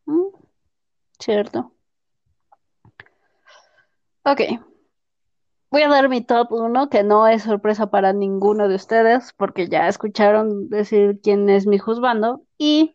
[0.07, 0.29] Mm,
[1.19, 1.73] cierto.
[4.25, 4.41] Ok,
[5.71, 9.69] voy a dar mi top 1, que no es sorpresa para ninguno de ustedes, porque
[9.69, 12.43] ya escucharon decir quién es mi juzgando.
[12.59, 12.95] Y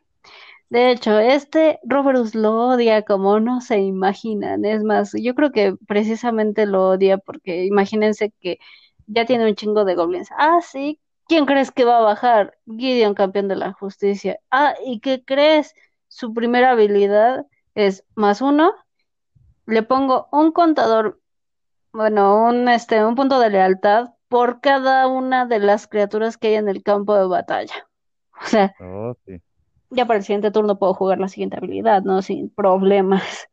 [0.69, 4.65] de hecho, este Roberus lo odia como no se imaginan.
[4.65, 8.59] Es más, yo creo que precisamente lo odia porque imagínense que
[9.07, 10.30] ya tiene un chingo de goblins.
[10.38, 10.99] Ah, sí.
[11.28, 12.57] ¿Quién crees que va a bajar?
[12.67, 14.39] Gideon, campeón de la justicia.
[14.51, 15.74] Ah, ¿y qué crees?
[16.07, 17.45] Su primera habilidad
[17.76, 18.74] es más uno.
[19.65, 21.21] Le pongo un contador,
[21.93, 26.55] bueno, un, este, un punto de lealtad por cada una de las criaturas que hay
[26.55, 27.76] en el campo de batalla.
[28.43, 29.41] O sea, Oh, sí.
[29.89, 32.21] ya para el siguiente turno puedo jugar la siguiente habilidad, ¿no?
[32.21, 33.24] Sin problemas.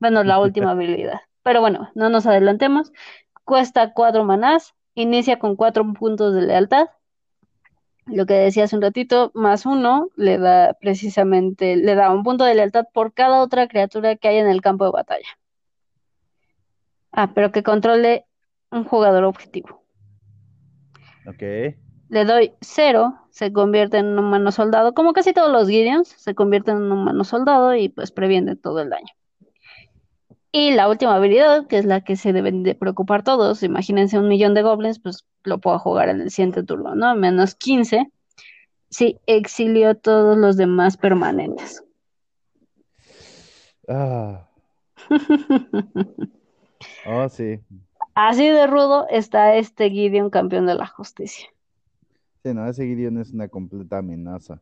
[0.00, 1.20] Bueno, la última habilidad.
[1.44, 2.92] Pero bueno, no nos adelantemos.
[3.44, 6.88] Cuesta cuatro manás, inicia con cuatro puntos de lealtad.
[8.06, 12.44] Lo que decía hace un ratito, más uno le da precisamente, le da un punto
[12.44, 15.28] de lealtad por cada otra criatura que hay en el campo de batalla.
[17.12, 18.26] Ah, pero que controle
[18.70, 19.84] un jugador objetivo.
[21.26, 21.42] Ok.
[22.08, 26.34] Le doy cero, se convierte en un humano soldado, como casi todos los Gideons, se
[26.34, 29.12] convierte en un humano soldado y pues previene todo el daño.
[30.54, 34.28] Y la última habilidad, que es la que se deben de preocupar todos, imagínense un
[34.28, 37.14] millón de goblins, pues lo puedo jugar en el siguiente turno, ¿no?
[37.16, 38.10] Menos 15.
[38.90, 41.82] Sí, exilio todos los demás permanentes.
[43.88, 44.46] Ah,
[47.06, 47.60] oh, sí.
[48.14, 51.48] Así de rudo está este Gideon campeón de la justicia.
[52.44, 54.60] Sí, no, ese Gideon es una completa amenaza.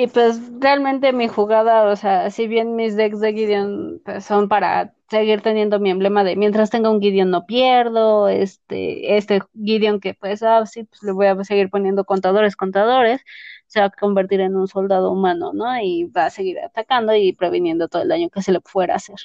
[0.00, 4.48] Y pues realmente mi jugada, o sea, si bien mis decks de Gideon pues, son
[4.48, 9.98] para seguir teniendo mi emblema de mientras tenga un Gideon no pierdo, este, este Gideon
[9.98, 13.22] que pues, ah, sí, pues le voy a seguir poniendo contadores, contadores,
[13.66, 15.66] se va a convertir en un soldado humano, ¿no?
[15.82, 18.98] Y va a seguir atacando y previniendo todo el daño que se le fuera a
[18.98, 19.18] hacer.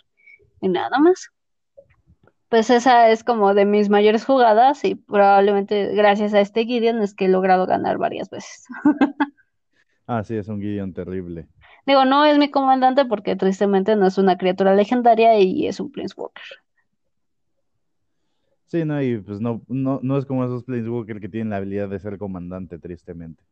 [0.59, 1.29] Y nada más.
[2.49, 7.13] Pues esa es como de mis mayores jugadas y probablemente gracias a este Gideon es
[7.13, 8.65] que he logrado ganar varias veces.
[10.07, 11.47] Ah, sí, es un Gideon terrible.
[11.85, 15.91] Digo, no es mi comandante porque tristemente no es una criatura legendaria y es un
[15.91, 16.43] Planeswalker.
[18.67, 21.89] Sí, no, y pues no, no, no es como esos Planeswalker que tienen la habilidad
[21.89, 23.43] de ser comandante, tristemente.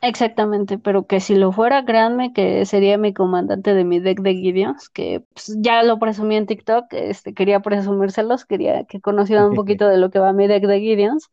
[0.00, 4.34] Exactamente, pero que si lo fuera, créanme que sería mi comandante de mi deck de
[4.34, 9.54] Gideons, que pues, ya lo presumí en TikTok, este, quería presumírselos, quería que conocieran un
[9.56, 11.30] poquito de lo que va mi deck de Gideons,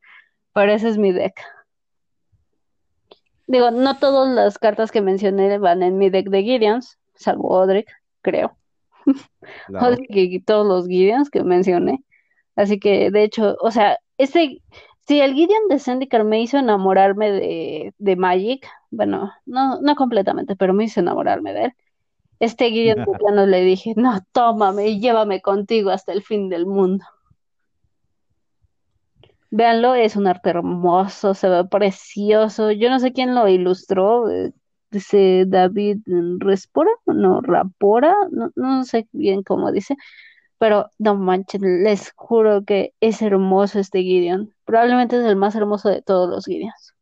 [0.53, 1.35] pero ese es mi deck.
[3.47, 7.89] Digo, no todas las cartas que mencioné van en mi deck de Gideons, salvo Odric,
[8.21, 8.57] creo.
[9.67, 9.93] Claro.
[9.93, 12.03] Odric y todos los Gideons que mencioné.
[12.55, 14.61] Así que, de hecho, o sea, ese,
[15.07, 20.55] si el Gideon de Zendikar me hizo enamorarme de, de Magic, bueno, no, no completamente,
[20.55, 21.73] pero me hizo enamorarme de él.
[22.39, 26.65] Este Gideon de plano le dije, no, tómame y llévame contigo hasta el fin del
[26.65, 27.05] mundo.
[29.51, 32.71] Véanlo, es un arte hermoso, se ve precioso.
[32.71, 34.53] Yo no sé quién lo ilustró, eh,
[34.91, 35.99] dice David
[36.39, 39.95] Respora, no, Rapora, no, no sé bien cómo dice,
[40.57, 44.53] pero no manches, les juro que es hermoso este Gideon.
[44.65, 46.95] Probablemente es el más hermoso de todos los Gideons.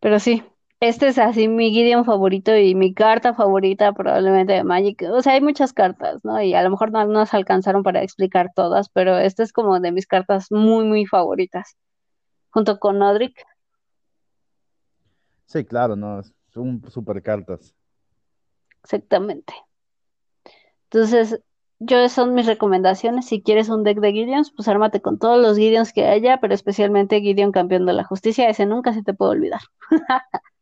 [0.00, 0.42] Pero sí,
[0.80, 5.02] este es así mi Gideon favorito y mi carta favorita probablemente de Magic.
[5.10, 6.40] O sea, hay muchas cartas, ¿no?
[6.42, 9.92] Y a lo mejor no nos alcanzaron para explicar todas, pero esta es como de
[9.92, 11.76] mis cartas muy, muy favoritas.
[12.50, 13.42] Junto con Odric.
[15.46, 17.74] Sí, claro, no, son super cartas.
[18.82, 19.54] Exactamente.
[20.84, 21.40] Entonces,
[21.78, 23.26] yo son mis recomendaciones.
[23.26, 26.54] Si quieres un deck de Gideons, pues ármate con todos los Gideons que haya, pero
[26.54, 29.60] especialmente Gideon campeón de la justicia, ese nunca se te puede olvidar.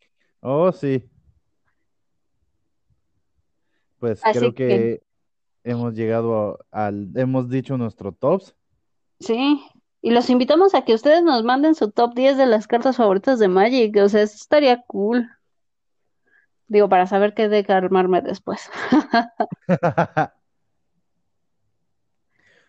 [0.47, 1.03] Oh, sí.
[3.99, 5.03] Pues Así creo que, que
[5.64, 8.55] hemos llegado a- al, hemos dicho nuestro tops.
[9.20, 9.61] sí.
[10.03, 13.38] Y los invitamos a que ustedes nos manden su top 10 de las cartas favoritas
[13.38, 13.97] de Magic.
[13.97, 15.26] O sea, eso estaría cool.
[16.68, 18.68] Digo, para saber qué deck armarme después.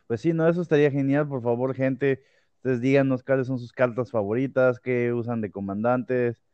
[0.07, 1.27] Pues sí, no, eso estaría genial.
[1.27, 2.23] Por favor, gente,
[2.57, 6.44] ustedes díganos cuáles son sus cartas favoritas, qué usan de comandantes,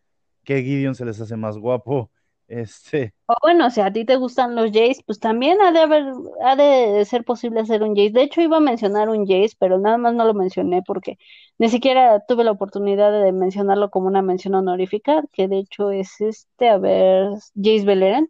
[0.44, 2.12] qué Gideon se les hace más guapo.
[2.52, 6.04] Este, O bueno, si a ti te gustan los Jays, pues también ha de haber,
[6.44, 8.12] ha de ser posible hacer un Jace.
[8.12, 11.18] De hecho, iba a mencionar un Jace, pero nada más no lo mencioné porque
[11.58, 16.20] ni siquiera tuve la oportunidad de mencionarlo como una mención honorífica, que de hecho es
[16.22, 18.30] este, a ver, Jace Beleren,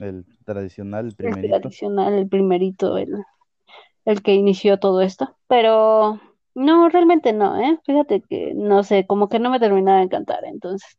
[0.00, 1.72] el tradicional, el el primerito.
[1.78, 3.22] tradicional, el primerito, el,
[4.06, 5.36] el que inició todo esto.
[5.48, 6.20] Pero
[6.58, 7.78] no, realmente no, ¿eh?
[7.84, 10.98] Fíjate que no sé, como que no me terminaba de encantar, entonces.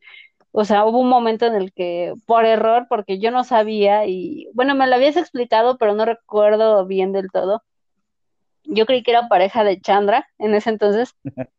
[0.51, 4.47] O sea, hubo un momento en el que, por error, porque yo no sabía y,
[4.53, 7.64] bueno, me lo habías explicado, pero no recuerdo bien del todo.
[8.64, 11.16] Yo creí que era pareja de Chandra en ese entonces,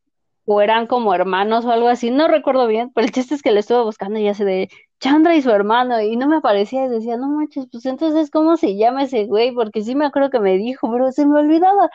[0.46, 3.53] o eran como hermanos o algo así, no recuerdo bien, pero el chiste es que
[3.53, 6.88] le estuve buscando y ya de Chandra y su hermano, y no me aparecía y
[6.88, 9.53] decía, no manches, pues entonces, ¿cómo se llama ese güey?
[9.53, 11.90] Porque sí me acuerdo que me dijo, pero se me olvidaba.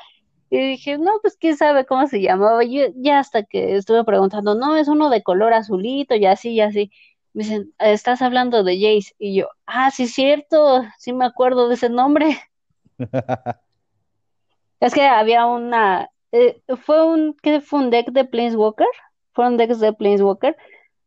[0.50, 2.64] Y dije, no, pues quién sabe cómo se llamaba.
[2.64, 6.62] Yo ya hasta que estuve preguntando, no, es uno de color azulito y así y
[6.62, 6.91] así.
[7.34, 9.14] Me dicen, estás hablando de Jace.
[9.20, 12.38] Y yo, ah, sí, es cierto, sí me acuerdo de ese nombre.
[14.80, 18.88] Es que había una, eh, fue un, ¿qué fue un deck de Planeswalker?
[19.34, 20.56] Fueron decks de Planeswalker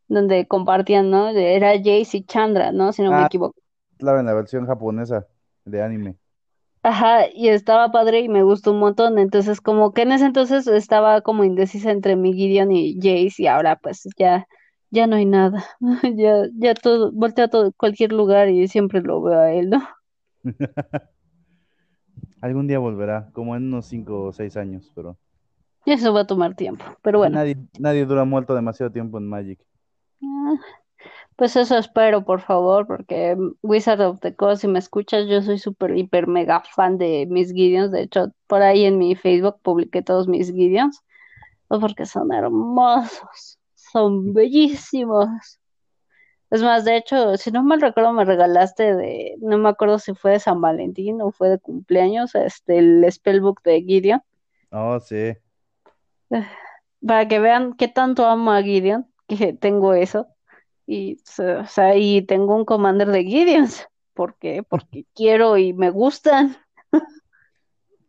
[0.09, 1.31] donde compartían, ¿no?
[1.31, 2.93] Era Jace y Chandra, ¿no?
[2.93, 3.61] Si no me Ah, equivoco.
[3.99, 5.27] claro, en la versión japonesa
[5.65, 6.19] de anime.
[6.89, 9.19] Ajá, y estaba padre y me gustó un montón.
[9.19, 13.47] Entonces, como que en ese entonces estaba como indecisa entre mi Gideon y Jace, y
[13.47, 14.47] ahora pues ya,
[14.91, 15.63] ya no hay nada.
[16.17, 19.87] Ya, ya todo, volteo a todo, cualquier lugar y siempre lo veo a él, ¿no?
[22.41, 25.19] Algún día volverá, como en unos 5 o 6 años, pero
[25.85, 26.87] eso va a tomar tiempo.
[27.03, 29.61] Pero bueno, nadie, nadie dura muerto demasiado tiempo en Magic.
[30.23, 30.55] ah,
[31.39, 35.59] pues eso espero, por favor, porque Wizard of the Coast, si me escuchas, yo soy
[35.59, 37.93] súper, hiper, mega fan de mis Gideons.
[37.93, 41.05] De hecho, por ahí en mi Facebook publiqué todos mis Gideons,
[41.69, 45.29] pues porque son hermosos, son bellísimos.
[46.51, 50.15] Es más, de hecho, si no mal recuerdo, me regalaste de, no me acuerdo si
[50.15, 54.23] fue de San Valentín o fue de cumpleaños, este, el spellbook de Gideon,
[54.71, 55.37] Oh, sí.
[57.07, 60.27] para que vean qué tanto amo a Gideon, que tengo eso.
[60.91, 63.87] Y, o sea, y tengo un commander de Gideons.
[64.15, 64.63] ¿Por qué?
[64.63, 66.57] Porque quiero y me gustan.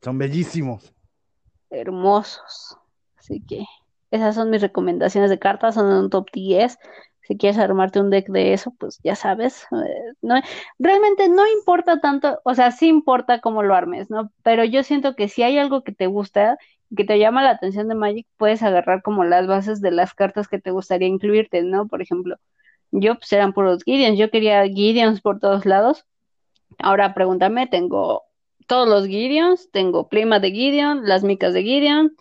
[0.01, 0.93] Son bellísimos.
[1.69, 2.77] Hermosos.
[3.17, 3.65] Así que
[4.11, 6.79] esas son mis recomendaciones de cartas, son un top 10.
[7.23, 9.65] Si quieres armarte un deck de eso, pues ya sabes.
[9.73, 10.35] eh, no,
[10.79, 14.31] realmente no importa tanto, o sea, sí importa cómo lo armes, ¿no?
[14.41, 16.57] Pero yo siento que si hay algo que te gusta,
[16.95, 20.47] que te llama la atención de Magic, puedes agarrar como las bases de las cartas
[20.47, 21.87] que te gustaría incluirte, ¿no?
[21.87, 22.37] Por ejemplo,
[22.91, 26.05] yo pues eran puros Gideons, yo quería Gideons por todos lados.
[26.79, 28.23] Ahora pregúntame, tengo
[28.67, 32.15] todos los Gideons, tengo Prima de Gideon, las micas de Gideon,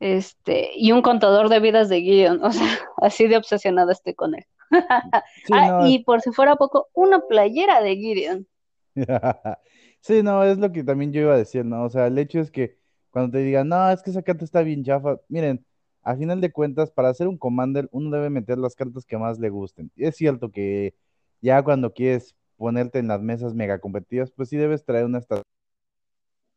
[0.00, 2.68] Este, y un contador de vidas de Gideon, o sea,
[2.98, 4.44] así de obsesionada estoy con él.
[5.44, 8.46] Sí, Ah, no, y por si fuera poco, una playera de Gideon.
[10.00, 11.84] Sí, no, es lo que también yo iba a decir, ¿no?
[11.84, 12.78] O sea, el hecho es que
[13.10, 15.64] cuando te digan, no, es que esa carta está bien chafa, miren,
[16.08, 19.38] a final de cuentas, para hacer un commander, uno debe meter las cartas que más
[19.38, 19.90] le gusten.
[19.94, 20.94] Y es cierto que
[21.42, 25.52] ya cuando quieres ponerte en las mesas mega competitivas, pues sí debes traer una estrategia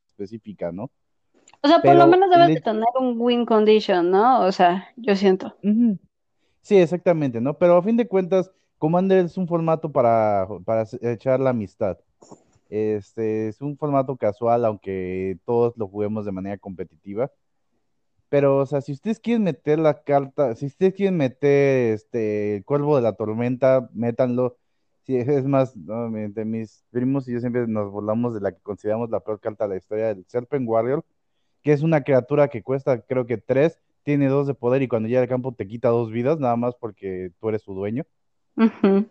[0.08, 0.89] específica, ¿no?
[1.62, 4.45] O sea, por lo menos debes de tener un win condition, ¿no?
[4.45, 5.54] O sea, yo siento.
[6.62, 7.58] Sí, exactamente, ¿no?
[7.58, 11.97] Pero a fin de cuentas, Commander es un formato para, para echar la amistad.
[12.70, 17.30] Este es un formato casual, aunque todos lo juguemos de manera competitiva.
[18.32, 22.64] Pero, o sea, si ustedes quieren meter la carta, si ustedes quieren meter este el
[22.64, 24.58] Cuervo de la Tormenta, métanlo.
[25.04, 28.62] Sí, es más, no, de mis primos y yo siempre nos burlamos de la que
[28.62, 31.04] consideramos la peor carta de la historia, del Serpent Warrior,
[31.62, 35.10] que es una criatura que cuesta, creo que tres, tiene dos de poder y cuando
[35.10, 38.06] llega al campo te quita dos vidas, nada más porque tú eres su dueño.
[38.56, 39.08] Ujú.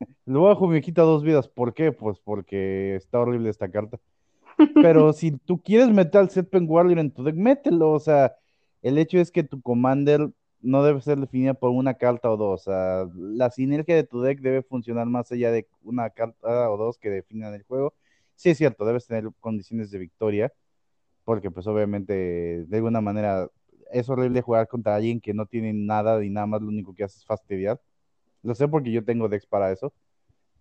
[0.24, 1.48] Luego bajo me quita dos vidas.
[1.48, 1.90] ¿Por qué?
[1.90, 3.98] Pues porque está horrible esta carta.
[4.74, 7.90] Pero si tú quieres meter al Serpent Warrior en tu deck, mételo.
[7.90, 8.36] O sea,
[8.82, 10.30] el hecho es que tu commander
[10.60, 12.62] no debe ser definida por una carta o dos.
[12.62, 16.76] O sea, la sinergia de tu deck debe funcionar más allá de una carta o
[16.76, 17.94] dos que definan el juego.
[18.36, 20.52] Sí, es cierto, debes tener condiciones de victoria,
[21.24, 23.48] porque pues obviamente de alguna manera
[23.92, 27.04] es horrible jugar contra alguien que no tiene nada y nada más lo único que
[27.04, 27.80] hace es fastidiar.
[28.42, 29.92] Lo sé porque yo tengo decks para eso.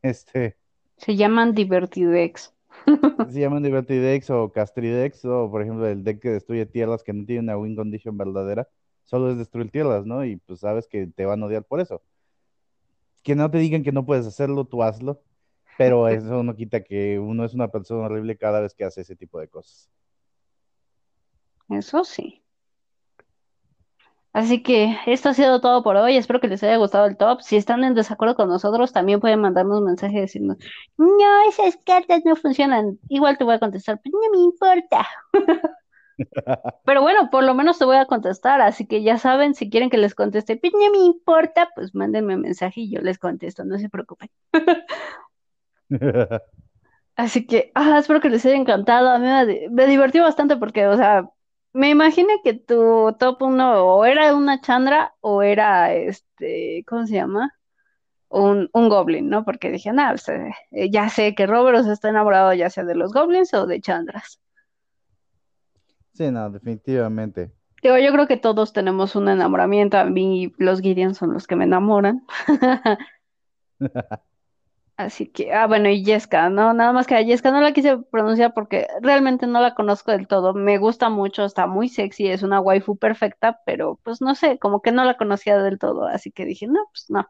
[0.01, 0.57] Este,
[0.97, 2.53] Se llaman Divertidex.
[3.29, 7.13] Se llaman Liberty Decks o Castridex, o por ejemplo el deck que destruye tierras que
[7.13, 8.67] no tiene una win condition verdadera,
[9.03, 10.25] solo es destruir tierras, ¿no?
[10.25, 12.01] Y pues sabes que te van a odiar por eso.
[13.23, 15.21] Que no te digan que no puedes hacerlo, tú hazlo,
[15.77, 19.15] pero eso no quita que uno es una persona horrible cada vez que hace ese
[19.15, 19.89] tipo de cosas.
[21.69, 22.40] Eso sí.
[24.33, 26.15] Así que esto ha sido todo por hoy.
[26.15, 27.41] Espero que les haya gustado el top.
[27.41, 30.57] Si están en desacuerdo con nosotros, también pueden mandarnos un mensaje y decirnos,
[30.97, 32.97] no, esas cartas no funcionan.
[33.09, 35.07] Igual te voy a contestar, pues no me importa.
[36.85, 38.61] Pero bueno, por lo menos te voy a contestar.
[38.61, 42.35] Así que ya saben, si quieren que les conteste, pues no me importa, pues mándenme
[42.35, 43.65] un mensaje y yo les contesto.
[43.65, 44.29] No se preocupen.
[47.17, 49.09] Así que, ah, espero que les haya encantado.
[49.09, 49.27] A mí
[49.71, 51.29] me divertí bastante porque, o sea,
[51.73, 57.15] me imaginé que tu top uno o era una Chandra o era este, ¿cómo se
[57.15, 57.53] llama?
[58.29, 59.43] Un, un Goblin, ¿no?
[59.43, 62.95] Porque dije, nada, pues, eh, eh, ya sé que Roberts está enamorado ya sea de
[62.95, 64.39] los Goblins o de Chandras.
[66.13, 67.51] Sí, no, definitivamente.
[67.81, 69.97] Digo, yo creo que todos tenemos un enamoramiento.
[69.97, 72.25] A mí los Gideon son los que me enamoran.
[74.97, 76.73] Así que, ah, bueno, y Yesca, ¿no?
[76.73, 80.27] Nada más que a Yesca no la quise pronunciar porque realmente no la conozco del
[80.27, 80.53] todo.
[80.53, 84.81] Me gusta mucho, está muy sexy, es una waifu perfecta, pero pues no sé, como
[84.81, 86.05] que no la conocía del todo.
[86.05, 87.27] Así que dije, no, pues no,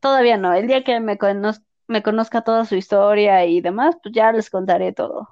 [0.00, 0.54] todavía no.
[0.54, 4.50] El día que me, conoz- me conozca toda su historia y demás, pues ya les
[4.50, 5.28] contaré todo.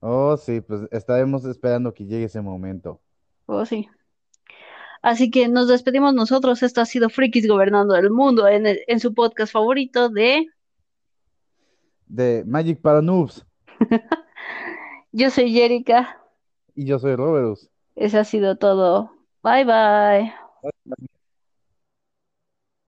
[0.00, 3.00] Oh, sí, pues estaremos esperando que llegue ese momento.
[3.46, 3.88] Oh, sí.
[5.02, 6.62] Así que nos despedimos nosotros.
[6.62, 10.46] Esto ha sido Frikis Gobernando el Mundo en, el- en su podcast favorito de
[12.06, 13.46] De Magic para Noobs.
[15.12, 16.18] Yo soy Jerica.
[16.74, 17.68] Y yo soy Roberus.
[17.96, 19.10] Ese ha sido todo.
[19.42, 20.32] Bye bye.